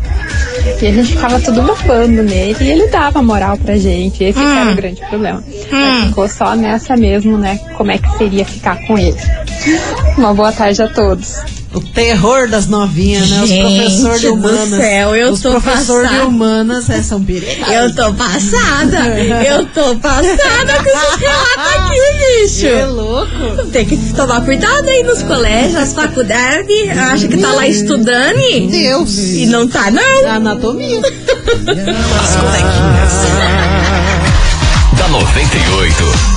E 0.83 0.87
a 0.87 0.93
gente 0.93 1.13
ficava 1.13 1.39
tudo 1.39 1.63
babando 1.63 2.23
nele 2.23 2.57
e 2.61 2.69
ele 2.69 2.89
dava 2.89 3.23
moral 3.23 3.57
pra 3.57 3.77
gente. 3.77 4.25
Esse 4.25 4.41
que 4.41 4.45
era 4.45 4.73
o 4.73 4.75
grande 4.75 5.01
problema. 5.09 5.45
Mas 5.71 6.05
ficou 6.09 6.29
só 6.29 6.57
nessa 6.57 6.97
mesmo, 6.97 7.39
né? 7.39 7.59
Como 7.77 7.93
é 7.93 7.99
que 7.99 8.19
seria 8.19 8.45
ficar 8.45 8.77
com 8.87 8.99
ele. 8.99 9.17
Uma 10.19 10.35
boa 10.35 10.51
tarde 10.51 10.83
a 10.83 10.89
todos. 10.89 11.37
O 11.75 11.81
terror 11.81 12.49
das 12.49 12.67
novinhas, 12.69 13.29
né? 13.31 13.43
Os 13.43 13.51
professores 13.51 14.21
de 14.21 14.27
do 14.29 14.35
humanas. 14.35 14.69
céu, 14.81 15.17
eu 15.17 15.33
Os 15.33 15.41
tô 15.41 15.51
professores 15.51 16.09
de 16.09 16.17
humanas 16.21 16.89
é, 16.89 17.03
são 17.03 17.23
perigosos. 17.23 17.75
Eu 17.75 17.95
tô 17.95 18.15
passada. 18.15 18.99
Eu 19.45 19.67
tô 19.67 19.97
passada 19.97 20.75
com 20.83 20.89
esses 20.89 21.17
relatos 21.19 21.75
aqui, 21.75 22.47
bicho. 22.47 22.67
É 22.67 22.87
louco. 22.87 23.67
Tem 23.73 23.85
que 23.85 23.97
tomar 24.15 24.43
cuidado 24.45 24.89
aí 24.89 25.03
nos 25.03 25.23
colégios, 25.25 25.73
nas 25.75 25.93
faculdades. 25.93 26.91
Acha 26.97 27.27
que 27.27 27.39
tá 27.39 27.53
lá 27.53 27.67
estudando 27.67 28.39
e, 28.39 28.69
Deus. 28.69 29.19
e 29.19 29.47
não 29.47 29.67
tá, 29.67 29.91
não. 29.91 30.31
Anatomia. 30.31 31.01
As 31.01 32.37
coleguinhas. 32.37 33.13
da 34.97 35.09
98. 35.09 36.34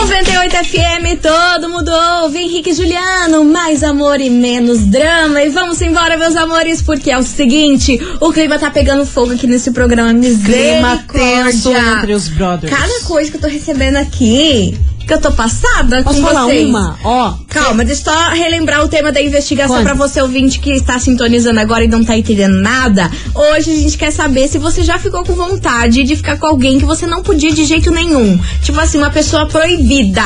98 0.00 0.56
FM, 0.56 1.20
todo 1.22 1.70
mundo 1.70 1.90
ouve. 2.22 2.38
Henrique 2.38 2.70
e 2.70 2.74
Juliano, 2.74 3.42
mais 3.44 3.82
amor 3.82 4.20
e 4.20 4.28
menos 4.28 4.80
drama. 4.80 5.42
E 5.42 5.48
vamos 5.48 5.80
embora, 5.80 6.18
meus 6.18 6.36
amores, 6.36 6.82
porque 6.82 7.10
é 7.10 7.16
o 7.16 7.22
seguinte: 7.22 7.98
o 8.20 8.30
clima 8.30 8.58
tá 8.58 8.70
pegando 8.70 9.06
fogo 9.06 9.32
aqui 9.32 9.46
nesse 9.46 9.70
programa. 9.72 10.12
Clima 10.12 11.02
tenso 11.10 11.70
Misericórdia. 11.70 11.98
entre 11.98 12.12
os 12.12 12.28
brothers. 12.28 12.72
Cada 12.72 13.00
coisa 13.04 13.30
que 13.30 13.36
eu 13.38 13.40
tô 13.40 13.48
recebendo 13.48 13.96
aqui, 13.96 14.78
que 15.06 15.14
eu 15.14 15.20
tô 15.20 15.30
passada 15.30 16.02
Posso 16.02 16.20
com 16.20 16.26
falar 16.26 16.44
vocês. 16.44 16.68
uma? 16.68 16.98
Ó. 17.04 17.34
Calma, 17.48 17.84
deixa 17.84 18.02
eu 18.02 18.12
só 18.12 18.28
relembrar 18.30 18.84
o 18.84 18.88
tema 18.88 19.12
da 19.12 19.22
investigação 19.22 19.82
pra 19.82 19.94
você 19.94 20.20
ouvinte 20.20 20.58
que 20.58 20.72
está 20.72 20.98
sintonizando 20.98 21.60
agora 21.60 21.84
e 21.84 21.88
não 21.88 22.04
tá 22.04 22.16
entendendo 22.16 22.56
nada. 22.60 23.10
Hoje 23.34 23.70
a 23.70 23.76
gente 23.76 23.96
quer 23.96 24.10
saber 24.10 24.48
se 24.48 24.58
você 24.58 24.82
já 24.82 24.98
ficou 24.98 25.24
com 25.24 25.34
vontade 25.34 26.02
de 26.02 26.16
ficar 26.16 26.36
com 26.38 26.46
alguém 26.46 26.78
que 26.78 26.84
você 26.84 27.06
não 27.06 27.22
podia 27.22 27.52
de 27.52 27.64
jeito 27.64 27.90
nenhum. 27.90 28.38
Tipo 28.62 28.80
assim, 28.80 28.98
uma 28.98 29.10
pessoa 29.10 29.46
proibida. 29.46 30.22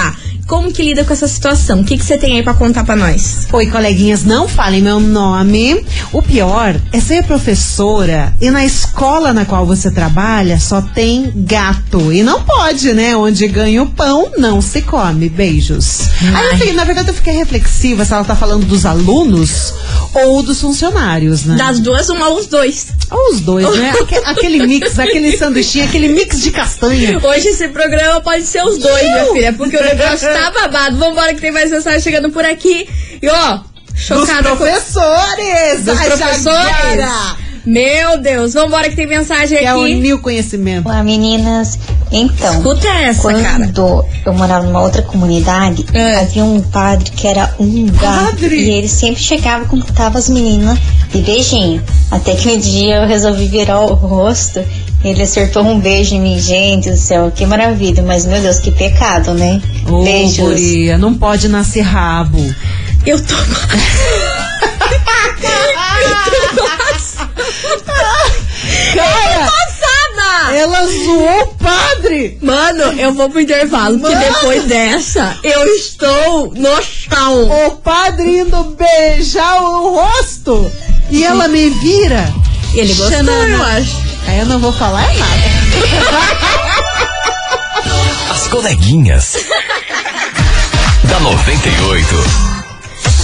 Como 0.51 0.73
que 0.73 0.83
lida 0.83 1.05
com 1.05 1.13
essa 1.13 1.29
situação? 1.29 1.81
O 1.81 1.85
que 1.85 1.97
que 1.97 2.05
você 2.05 2.19
tem 2.19 2.35
aí 2.37 2.43
pra 2.43 2.55
contar 2.55 2.83
pra 2.83 2.97
nós? 2.97 3.47
Oi, 3.53 3.67
coleguinhas, 3.67 4.25
não 4.25 4.49
falem 4.49 4.83
meu 4.83 4.99
nome. 4.99 5.87
O 6.13 6.21
pior 6.21 6.75
é 6.93 6.99
ser 6.99 7.23
professora 7.23 8.35
e 8.41 8.51
na 8.51 8.65
escola 8.65 9.33
na 9.33 9.45
qual 9.45 9.65
você 9.65 9.93
trabalha 9.93 10.59
só 10.59 10.83
tem 10.83 11.33
gato. 11.37 12.13
E 12.13 12.25
não 12.25 12.43
pode, 12.43 12.93
né? 12.93 13.17
Onde 13.17 13.47
ganha 13.47 13.81
o 13.81 13.91
pão, 13.91 14.33
não 14.39 14.61
se 14.61 14.83
come. 14.83 15.29
Beijos. 15.29 16.01
Aí 16.35 16.47
eu 16.47 16.57
fiquei, 16.57 16.73
na 16.73 16.83
verdade, 16.83 17.11
eu 17.11 17.15
fiquei 17.15 17.35
reflexiva 17.35 18.05
se 18.05 18.13
ela 18.13 18.25
tá 18.25 18.35
falando 18.35 18.67
dos 18.67 18.85
alunos 18.85 19.73
ou 20.13 20.43
dos 20.43 20.61
funcionários, 20.61 21.45
né? 21.45 21.55
Das 21.55 21.79
duas, 21.79 22.09
uma 22.09 22.29
ou 22.29 22.41
os 22.41 22.47
dois. 22.49 22.89
Ou 23.09 23.33
os 23.35 23.41
dois, 23.41 23.73
né? 23.77 23.93
Aque- 24.01 24.17
aquele 24.25 24.67
mix, 24.67 24.99
aquele 24.99 25.37
sanduichinho, 25.37 25.85
aquele 25.85 26.09
mix 26.09 26.41
de 26.43 26.51
castanha. 26.51 27.21
Hoje 27.23 27.49
esse 27.49 27.69
programa 27.69 28.21
pode 28.21 28.45
ser 28.45 28.65
os 28.65 28.79
dois, 28.79 29.03
minha 29.05 29.27
filha, 29.33 29.53
porque 29.53 29.77
o 29.77 29.83
negócio 29.85 30.29
tá 30.29 30.40
babado. 30.51 30.97
Vambora 30.97 31.35
que 31.35 31.41
tem 31.41 31.51
mais 31.51 31.71
mensagem 31.71 32.01
chegando 32.01 32.31
por 32.31 32.45
aqui. 32.45 32.89
E 33.21 33.29
ó, 33.29 33.59
chocada 33.95 34.51
Dos 34.51 34.59
professores! 34.59 35.79
com... 35.79 35.85
Dos 35.85 35.99
Ai, 36.01 36.07
professores! 36.07 37.05
Meu 37.67 38.19
Deus, 38.19 38.55
vambora 38.55 38.89
que 38.89 38.97
tem 38.97 39.07
mensagem 39.07 39.59
Que 39.59 39.65
é 39.67 39.69
aqui. 39.69 39.79
unir 39.79 40.15
o 40.15 40.19
conhecimento. 40.19 40.89
Olá 40.89 41.03
meninas, 41.05 41.79
então 42.11 42.55
Escuta 42.55 42.89
essa, 42.89 43.21
quando 43.21 43.43
cara. 43.43 43.71
eu 44.25 44.33
morava 44.33 44.65
numa 44.65 44.81
outra 44.81 45.03
comunidade 45.03 45.85
havia 46.19 46.43
um 46.43 46.63
padre 46.63 47.11
que 47.11 47.27
era 47.29 47.55
um 47.61 47.85
gato 47.87 48.47
e 48.47 48.71
ele 48.71 48.89
sempre 48.89 49.21
chegava 49.23 49.65
e 49.65 49.67
cumprimentava 49.69 50.19
as 50.19 50.31
meninas 50.31 50.79
de 51.13 51.21
beijinho 51.21 51.85
até 52.11 52.35
que 52.35 52.49
um 52.49 52.59
dia 52.59 52.97
eu 53.03 53.07
resolvi 53.07 53.47
virar 53.47 53.81
o 53.81 53.93
rosto 53.93 54.65
ele 55.05 55.23
acertou 55.23 55.63
um 55.65 55.79
beijo 55.81 56.15
em 56.15 56.21
mim 56.21 56.39
gente 56.39 56.91
do 56.91 56.97
céu 56.97 57.31
que 57.35 57.47
maravilha 57.47 58.03
mas 58.03 58.25
meu 58.27 58.41
Deus 58.41 58.59
que 58.59 58.71
pecado 58.71 59.33
né 59.35 59.61
Ô, 59.89 60.03
beijos 60.05 60.37
guria, 60.39 60.99
não 60.99 61.15
pode 61.15 61.49
nascer 61.49 61.81
rabo. 61.83 62.39
Eu 63.07 63.19
tô. 63.25 63.35
Cara, 68.95 69.51
Passada! 69.51 70.57
ela 70.57 70.87
zoou 70.87 71.43
o 71.43 71.47
padre! 71.55 72.39
Mano, 72.43 72.83
eu 72.99 73.13
vou 73.15 73.31
pro 73.31 73.41
intervalo, 73.41 73.99
porque 73.99 74.15
Mano. 74.15 74.33
depois 74.33 74.65
dessa, 74.65 75.39
eu 75.43 75.65
estou 75.77 76.53
no 76.55 76.83
chão. 76.83 77.67
O 77.67 77.71
padre 77.77 78.41
indo 78.41 78.77
beijar 78.77 79.63
o 79.63 79.95
rosto! 79.95 80.71
E 81.11 81.25
ela 81.25 81.49
me 81.49 81.71
vira. 81.71 82.33
Ele 82.75 82.93
gostou, 82.95 83.11
Xanana. 83.11 83.49
eu 83.57 83.63
acho. 83.65 84.10
Aí 84.27 84.39
eu 84.39 84.47
não 84.47 84.59
vou 84.61 84.73
falar 84.73 85.03
nada. 85.03 85.51
As 88.31 88.49
coleguinhas. 88.49 89.37
da 91.05 91.21
98. 91.21 92.60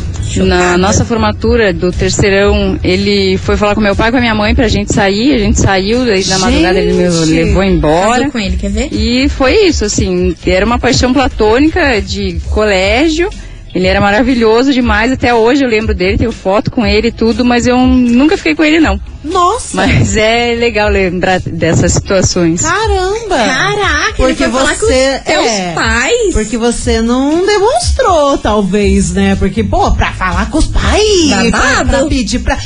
Na 0.44 0.76
nossa 0.76 1.04
formatura 1.04 1.72
do 1.72 1.92
terceirão, 1.92 2.78
ele 2.82 3.38
foi 3.38 3.56
falar 3.56 3.74
com 3.76 3.80
meu 3.80 3.94
pai 3.94 4.08
e 4.08 4.10
com 4.10 4.18
a 4.18 4.20
minha 4.20 4.34
mãe 4.34 4.54
pra 4.56 4.66
gente 4.66 4.92
sair. 4.92 5.34
A 5.34 5.38
gente 5.38 5.60
saiu, 5.60 6.04
daí 6.04 6.24
na 6.26 6.38
madrugada 6.40 6.78
ele 6.80 6.92
me 6.94 7.08
levou 7.08 7.62
embora. 7.62 8.18
Casou 8.24 8.32
com 8.32 8.38
ele, 8.40 8.56
quer 8.56 8.70
ver? 8.70 8.88
E 8.92 9.28
foi 9.28 9.66
isso, 9.66 9.84
assim, 9.84 10.34
era 10.44 10.66
uma 10.66 10.78
paixão 10.80 11.12
platônica 11.12 12.02
de 12.02 12.40
colégio. 12.50 13.30
Ele 13.74 13.86
era 13.86 14.00
maravilhoso 14.00 14.72
demais, 14.72 15.12
até 15.12 15.34
hoje 15.34 15.64
eu 15.64 15.68
lembro 15.68 15.94
dele, 15.94 16.18
tenho 16.18 16.32
foto 16.32 16.70
com 16.70 16.86
ele 16.86 17.08
e 17.08 17.12
tudo, 17.12 17.44
mas 17.44 17.66
eu 17.66 17.76
nunca 17.78 18.36
fiquei 18.36 18.54
com 18.54 18.64
ele 18.64 18.80
não. 18.80 19.00
Nossa! 19.30 19.76
Mas 19.76 20.16
é 20.16 20.54
legal 20.54 20.88
lembrar 20.88 21.40
dessas 21.40 21.92
situações. 21.92 22.62
Caramba! 22.62 23.36
Caraca, 23.36 24.14
Porque 24.16 24.42
ele 24.44 24.52
foi 24.52 24.60
falar 24.60 24.74
com 24.76 24.86
você 24.86 25.16
os 25.18 25.24
teus 25.24 25.46
é, 25.46 25.72
pais? 25.74 26.32
Porque 26.34 26.58
você 26.58 27.02
não 27.02 27.44
demonstrou, 27.44 28.38
talvez, 28.38 29.12
né? 29.12 29.36
Porque, 29.36 29.62
pô, 29.62 29.92
pra 29.92 30.12
falar 30.12 30.50
com 30.50 30.58
os 30.58 30.66
pais, 30.66 31.50
pra, 31.50 31.60
Babado. 31.60 31.88
pra 31.90 32.06
pedir 32.06 32.38
pra, 32.40 32.58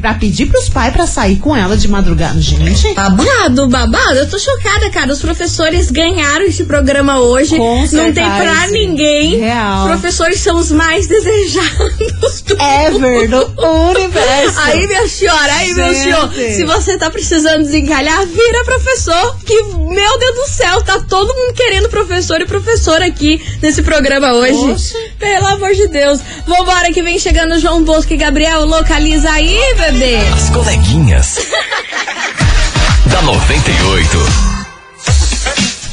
pra 0.00 0.14
pedir 0.14 0.46
pros 0.46 0.68
pais 0.68 0.92
pra 0.92 1.06
sair 1.06 1.36
com 1.36 1.56
ela 1.56 1.76
de 1.76 1.88
madrugada, 1.88 2.40
gente. 2.40 2.94
Babado, 2.94 3.68
babado. 3.68 4.14
Eu 4.14 4.28
tô 4.28 4.38
chocada, 4.38 4.90
cara. 4.90 5.12
Os 5.12 5.20
professores 5.20 5.90
ganharam 5.90 6.44
esse 6.44 6.64
programa 6.64 7.20
hoje. 7.20 7.56
Com 7.56 7.86
Não 7.92 8.12
tem 8.12 8.24
pra 8.24 8.54
certeza. 8.54 8.72
ninguém. 8.72 9.38
Real. 9.38 9.84
Os 9.84 9.90
professores 9.90 10.40
são 10.40 10.58
os 10.58 10.70
mais 10.70 11.06
desejados 11.08 12.42
do 12.46 12.56
Ever 12.60 13.28
do 13.28 13.52
universo. 13.90 14.58
Aí, 14.60 14.86
minha 14.86 15.08
senhora, 15.08 15.52
aí, 15.54 15.74
meu 15.74 15.94
Gente. 15.94 16.07
Se 16.54 16.64
você 16.64 16.98
tá 16.98 17.10
precisando 17.10 17.64
desencalhar, 17.64 18.26
vira 18.26 18.64
professor. 18.64 19.38
Que, 19.44 19.62
meu 19.62 20.18
Deus 20.18 20.34
do 20.36 20.46
céu, 20.48 20.82
tá 20.82 21.00
todo 21.00 21.34
mundo 21.34 21.54
querendo 21.54 21.88
professor 21.88 22.40
e 22.40 22.46
professora 22.46 23.06
aqui 23.06 23.40
nesse 23.62 23.82
programa 23.82 24.32
hoje. 24.32 24.96
Pelo 25.18 25.46
amor 25.46 25.74
de 25.74 25.88
Deus. 25.88 26.20
Vambora 26.46 26.92
que 26.92 27.02
vem 27.02 27.18
chegando 27.18 27.58
João 27.58 27.82
Bosco 27.84 28.12
e 28.12 28.16
Gabriel. 28.16 28.64
Localiza 28.64 29.30
aí, 29.30 29.58
bebê. 29.76 30.16
As 30.34 30.50
coleguinhas. 30.50 31.38
da 33.06 33.22
98. 33.22 34.57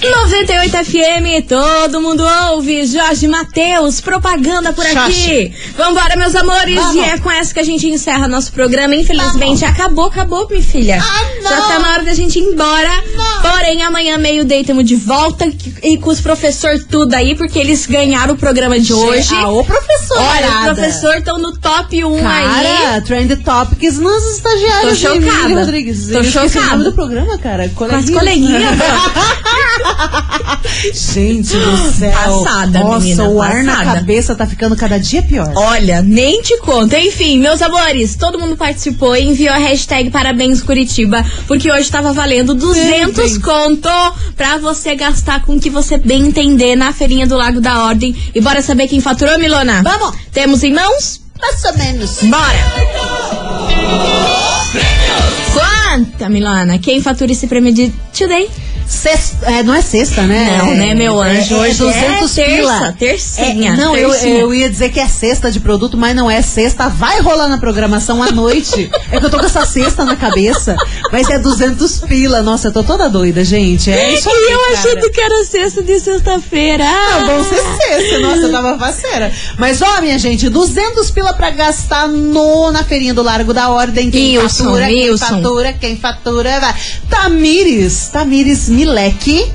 98 0.02 0.72
FM, 0.86 1.48
todo 1.48 2.02
mundo 2.02 2.24
ouve. 2.52 2.86
Jorge 2.86 3.28
Matheus, 3.28 4.02
propaganda 4.02 4.74
por 4.74 4.86
aqui. 4.86 5.54
Vambora, 5.78 6.16
meus 6.16 6.36
amores. 6.36 6.76
Vamos. 6.76 6.96
E 6.96 7.00
é 7.00 7.18
com 7.18 7.32
essa 7.32 7.54
que 7.54 7.60
a 7.60 7.64
gente 7.64 7.88
encerra 7.88 8.28
nosso 8.28 8.52
programa. 8.52 8.94
Infelizmente, 8.96 9.64
acabou, 9.66 10.06
acabou, 10.06 10.48
minha 10.50 10.62
filha. 10.62 11.04
não. 11.42 11.50
Já 11.50 11.62
tá 11.62 11.80
na 11.80 11.92
hora 11.94 12.04
da 12.04 12.14
gente 12.14 12.38
ir 12.38 12.44
embora. 12.44 12.90
Porém, 13.42 13.82
amanhã, 13.84 14.18
meio-dia, 14.18 14.60
estamos 14.62 14.86
de 14.86 14.96
volta 14.96 15.46
e 15.82 15.98
com 15.98 16.10
os 16.10 16.20
professores 16.22 16.86
tudo 16.86 17.14
aí, 17.14 17.36
porque 17.36 17.58
eles 17.58 17.86
ganharam 17.86 18.36
o 18.36 18.38
programa 18.38 18.80
de 18.80 18.94
hoje. 18.94 19.34
Ah, 19.34 19.50
ô 19.50 19.64
professor. 19.64 20.18
Olha, 20.18 20.48
parada. 20.48 20.72
os 20.72 20.80
professores 20.80 21.20
estão 21.20 21.38
no 21.40 21.58
top 21.58 22.04
1 22.04 22.28
aí. 22.28 22.46
Cara, 22.84 23.02
Trend 23.02 23.36
Topics 23.38 23.98
nos 23.98 24.36
estagiários. 24.36 25.02
Tô 25.02 25.14
chocada. 25.14 25.60
Rodrigues. 25.62 26.08
Tô 26.08 26.24
chocada. 26.24 26.82
o 26.82 26.84
do 26.84 26.94
programa, 26.94 27.38
cara. 27.38 27.70
Com 27.76 27.86
as 27.86 28.10
coleguinhas. 28.10 28.76
Gente 30.94 31.56
do 31.58 31.78
céu. 31.94 32.12
Passada, 32.12 32.80
Nossa, 32.80 33.00
menina, 33.00 33.24
o 33.30 33.42
ar 33.42 33.64
na 33.64 33.78
passada. 33.78 34.00
cabeça 34.00 34.36
tá 34.36 34.46
ficando 34.46 34.76
cada 34.76 35.00
dia 35.00 35.22
pior. 35.24 35.52
Olha, 35.56 36.02
nem 36.02 36.42
te 36.42 36.58
conto. 36.60 36.96
Enfim, 36.96 37.40
meus 37.40 37.62
amores, 37.62 38.16
todo 38.16 38.40
mundo 38.40 38.56
participou 38.58 39.16
e 39.16 39.24
enviou 39.24 39.54
a 39.54 39.58
hashtag 39.58 40.10
Parabéns 40.10 40.62
Curitiba, 40.62 41.24
porque 41.48 41.72
hoje 41.72 41.90
tava 41.90 42.14
valendo 42.14 42.54
200 42.54 43.14
Parabéns. 43.16 43.38
conto 43.38 43.90
pra 44.36 44.58
você 44.58 44.96
gastar 44.96 45.42
com 45.44 45.56
o 45.56 45.60
que 45.60 45.70
você 45.70 45.98
bem 45.98 46.28
entender 46.28 46.76
na 46.76 46.92
feirinha 46.94 47.26
do 47.28 47.36
Lago 47.38 47.60
da 47.62 47.84
Ordem. 47.86 48.16
E 48.34 48.42
bora 48.42 48.62
saber 48.62 48.88
quem 48.88 49.00
faturou, 49.02 49.38
Milona? 49.40 49.82
Vamos. 49.84 50.16
Temos 50.32 50.64
em 50.64 50.74
mãos? 50.74 51.22
Mais 51.42 51.64
ou 51.66 51.78
menos. 51.78 52.18
Bora! 52.24 52.66
Quanta, 55.54 56.30
Milona? 56.30 56.78
Quem 56.78 57.02
fatura 57.02 57.32
esse 57.32 57.48
prêmio 57.48 57.74
de 57.74 57.92
today? 58.18 58.50
Sexta, 58.88 59.46
é, 59.48 59.64
não 59.64 59.74
é 59.74 59.82
sexta, 59.82 60.22
né? 60.24 60.58
Não, 60.60 60.76
né, 60.76 60.94
meu 60.94 61.20
anjo? 61.20 61.56
É, 61.56 61.60
Hoje 61.60 61.72
é 61.72 61.86
200 61.86 62.38
é 62.38 62.44
terça, 62.44 62.44
pila. 62.46 62.96
tercinha, 63.00 63.72
É, 63.74 63.76
não, 63.76 63.96
eu, 63.98 64.10
tercinha. 64.12 64.36
eu 64.40 64.54
ia 64.54 64.70
dizer 64.70 64.90
que 64.90 65.00
é 65.00 65.08
sexta 65.08 65.52
de 65.52 65.60
produto, 65.60 65.98
mas 65.98 66.16
não 66.16 66.30
é 66.30 66.42
sexta. 66.42 66.88
Vai 66.88 67.20
rolar 67.20 67.48
na 67.48 67.58
programação 67.58 68.22
à 68.22 68.32
noite. 68.32 68.90
é 69.12 69.20
que 69.20 69.26
eu 69.26 69.30
tô 69.30 69.40
com 69.40 69.46
essa 69.46 69.66
sexta 69.66 70.06
na 70.06 70.16
cabeça. 70.16 70.76
Mas 71.12 71.30
é 71.30 71.40
200 71.40 72.00
pila. 72.02 72.42
Nossa, 72.44 72.68
eu 72.68 72.72
tô 72.74 72.84
toda 72.84 73.10
doida, 73.10 73.44
gente. 73.44 73.92
É 73.92 74.14
isso 74.14 74.30
aí, 74.30 74.36
e 74.36 74.52
eu 74.52 74.60
cara. 74.60 74.74
achando 74.74 75.12
que 75.12 75.22
era 75.22 75.44
sexta 75.46 75.82
de 75.82 76.00
sexta-feira. 76.00 76.84
Não, 76.86 77.26
vão 77.28 77.44
ser 77.44 77.56
sexta. 77.78 78.20
Nossa, 78.20 78.42
eu 78.44 78.52
tava 78.52 78.78
faceira. 78.78 79.32
Mas 79.58 79.82
ó, 79.82 80.00
minha 80.02 80.20
gente, 80.20 80.48
200 80.48 81.10
pila 81.12 81.34
pra 81.34 81.50
gastar 81.50 82.08
no, 82.08 82.72
na 82.72 82.84
feirinha 82.84 83.14
do 83.14 83.24
Largo 83.24 83.54
da 83.54 83.70
Ordem. 83.70 84.12
Quem 84.12 84.38
Wilson, 84.38 84.64
fatura, 84.66 84.86
quem 84.88 85.10
Wilson. 85.10 85.26
fatura, 85.26 85.74
quem 85.74 85.98
fatura, 85.98 86.60
vai. 86.60 86.76
Tamires, 87.10 88.08
Tamires 88.12 88.70
Milek. 88.76 89.48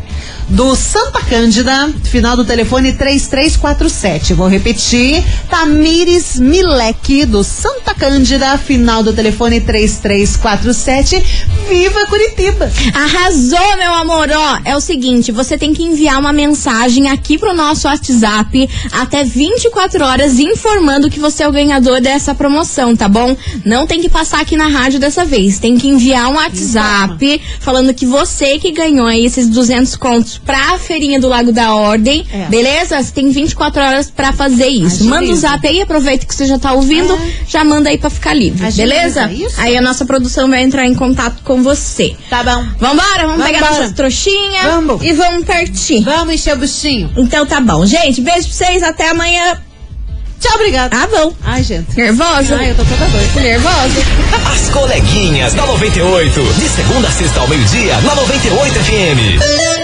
Do 0.48 0.74
Santa 0.74 1.20
Cândida, 1.22 1.92
final 2.04 2.36
do 2.36 2.44
telefone 2.44 2.92
3347. 2.92 4.34
Vou 4.34 4.48
repetir, 4.48 5.24
Tamires 5.48 6.38
Milek, 6.40 7.24
do 7.24 7.44
Santa 7.44 7.94
Cândida, 7.94 8.58
final 8.58 9.02
do 9.02 9.12
telefone 9.12 9.60
3347. 9.60 11.24
Viva 11.68 12.04
Curitiba! 12.06 12.70
Arrasou, 12.94 13.76
meu 13.78 13.94
amor. 13.94 14.28
Ó, 14.32 14.58
é 14.64 14.76
o 14.76 14.80
seguinte, 14.80 15.30
você 15.30 15.56
tem 15.56 15.72
que 15.72 15.84
enviar 15.84 16.18
uma 16.18 16.32
mensagem 16.32 17.08
aqui 17.08 17.38
pro 17.38 17.54
nosso 17.54 17.86
WhatsApp 17.86 18.68
até 18.90 19.22
24 19.22 20.04
horas 20.04 20.40
informando 20.40 21.08
que 21.08 21.20
você 21.20 21.44
é 21.44 21.48
o 21.48 21.52
ganhador 21.52 22.00
dessa 22.00 22.34
promoção, 22.34 22.96
tá 22.96 23.08
bom? 23.08 23.36
Não 23.64 23.86
tem 23.86 24.00
que 24.00 24.08
passar 24.08 24.40
aqui 24.40 24.56
na 24.56 24.66
rádio 24.66 24.98
dessa 24.98 25.24
vez. 25.24 25.60
Tem 25.60 25.78
que 25.78 25.88
enviar 25.88 26.28
um 26.28 26.34
WhatsApp 26.34 27.40
falando 27.60 27.94
que 27.94 28.04
você 28.06 28.58
que 28.58 28.72
ganhou 28.72 29.06
aí 29.06 29.24
esses 29.24 29.48
200 29.48 29.94
contos 29.96 30.09
pra 30.44 30.78
feirinha 30.78 31.20
do 31.20 31.28
Lago 31.28 31.52
da 31.52 31.74
Ordem, 31.74 32.26
É. 32.32 32.46
beleza? 32.46 33.02
Você 33.02 33.12
tem 33.12 33.30
24 33.30 33.80
horas 33.82 34.10
pra 34.10 34.32
fazer 34.32 34.66
isso. 34.68 34.86
Agiliza. 35.04 35.04
Manda 35.10 35.32
o 35.32 35.36
zap 35.36 35.66
aí, 35.66 35.82
aproveita 35.82 36.26
que 36.26 36.34
você 36.34 36.46
já 36.46 36.58
tá 36.58 36.72
ouvindo, 36.72 37.18
já 37.48 37.64
manda 37.64 37.88
aí 37.90 37.98
pra 37.98 38.10
ficar 38.10 38.34
livre, 38.34 38.66
Agiliza 38.66 39.26
beleza? 39.26 39.32
isso. 39.32 39.60
Aí 39.60 39.76
a 39.76 39.82
nossa 39.82 40.04
produção 40.04 40.48
vai 40.48 40.62
entrar 40.62 40.86
em 40.86 40.94
contato 40.94 41.42
com 41.44 41.62
você. 41.62 42.14
Tá 42.28 42.42
bom. 42.42 42.64
Vambora, 42.78 43.26
vamos 43.26 43.44
pegar 43.44 43.60
Vambora. 43.60 43.78
nossas 43.80 43.92
trouxinhas 43.94 44.64
Vamos. 44.64 45.02
e 45.04 45.12
vamos 45.12 45.44
partir. 45.44 46.00
Vamos 46.02 46.34
encher 46.34 46.54
o 46.54 46.58
buchinho. 46.58 47.10
Então 47.16 47.46
tá 47.46 47.60
bom. 47.60 47.84
Gente, 47.86 48.20
beijo 48.20 48.48
pra 48.48 48.52
vocês, 48.66 48.82
até 48.82 49.10
amanhã. 49.10 49.56
Tchau, 50.40 50.54
obrigada. 50.54 50.96
Ah, 50.96 51.06
bom. 51.06 51.34
Ai, 51.44 51.62
gente. 51.62 51.94
Nervosa? 51.94 52.56
Ai, 52.56 52.70
eu 52.70 52.74
tô 52.74 52.82
toda 52.84 53.04
doida. 53.10 53.40
Nervosa? 53.40 54.00
As 54.50 54.70
coleguinhas 54.70 55.52
da 55.52 55.66
98. 55.66 56.42
De 56.54 56.68
segunda 56.70 57.08
a 57.08 57.10
sexta 57.10 57.40
ao 57.40 57.46
meio-dia, 57.48 57.94
na 58.00 58.14
98 58.14 58.74
FM. 58.74 59.79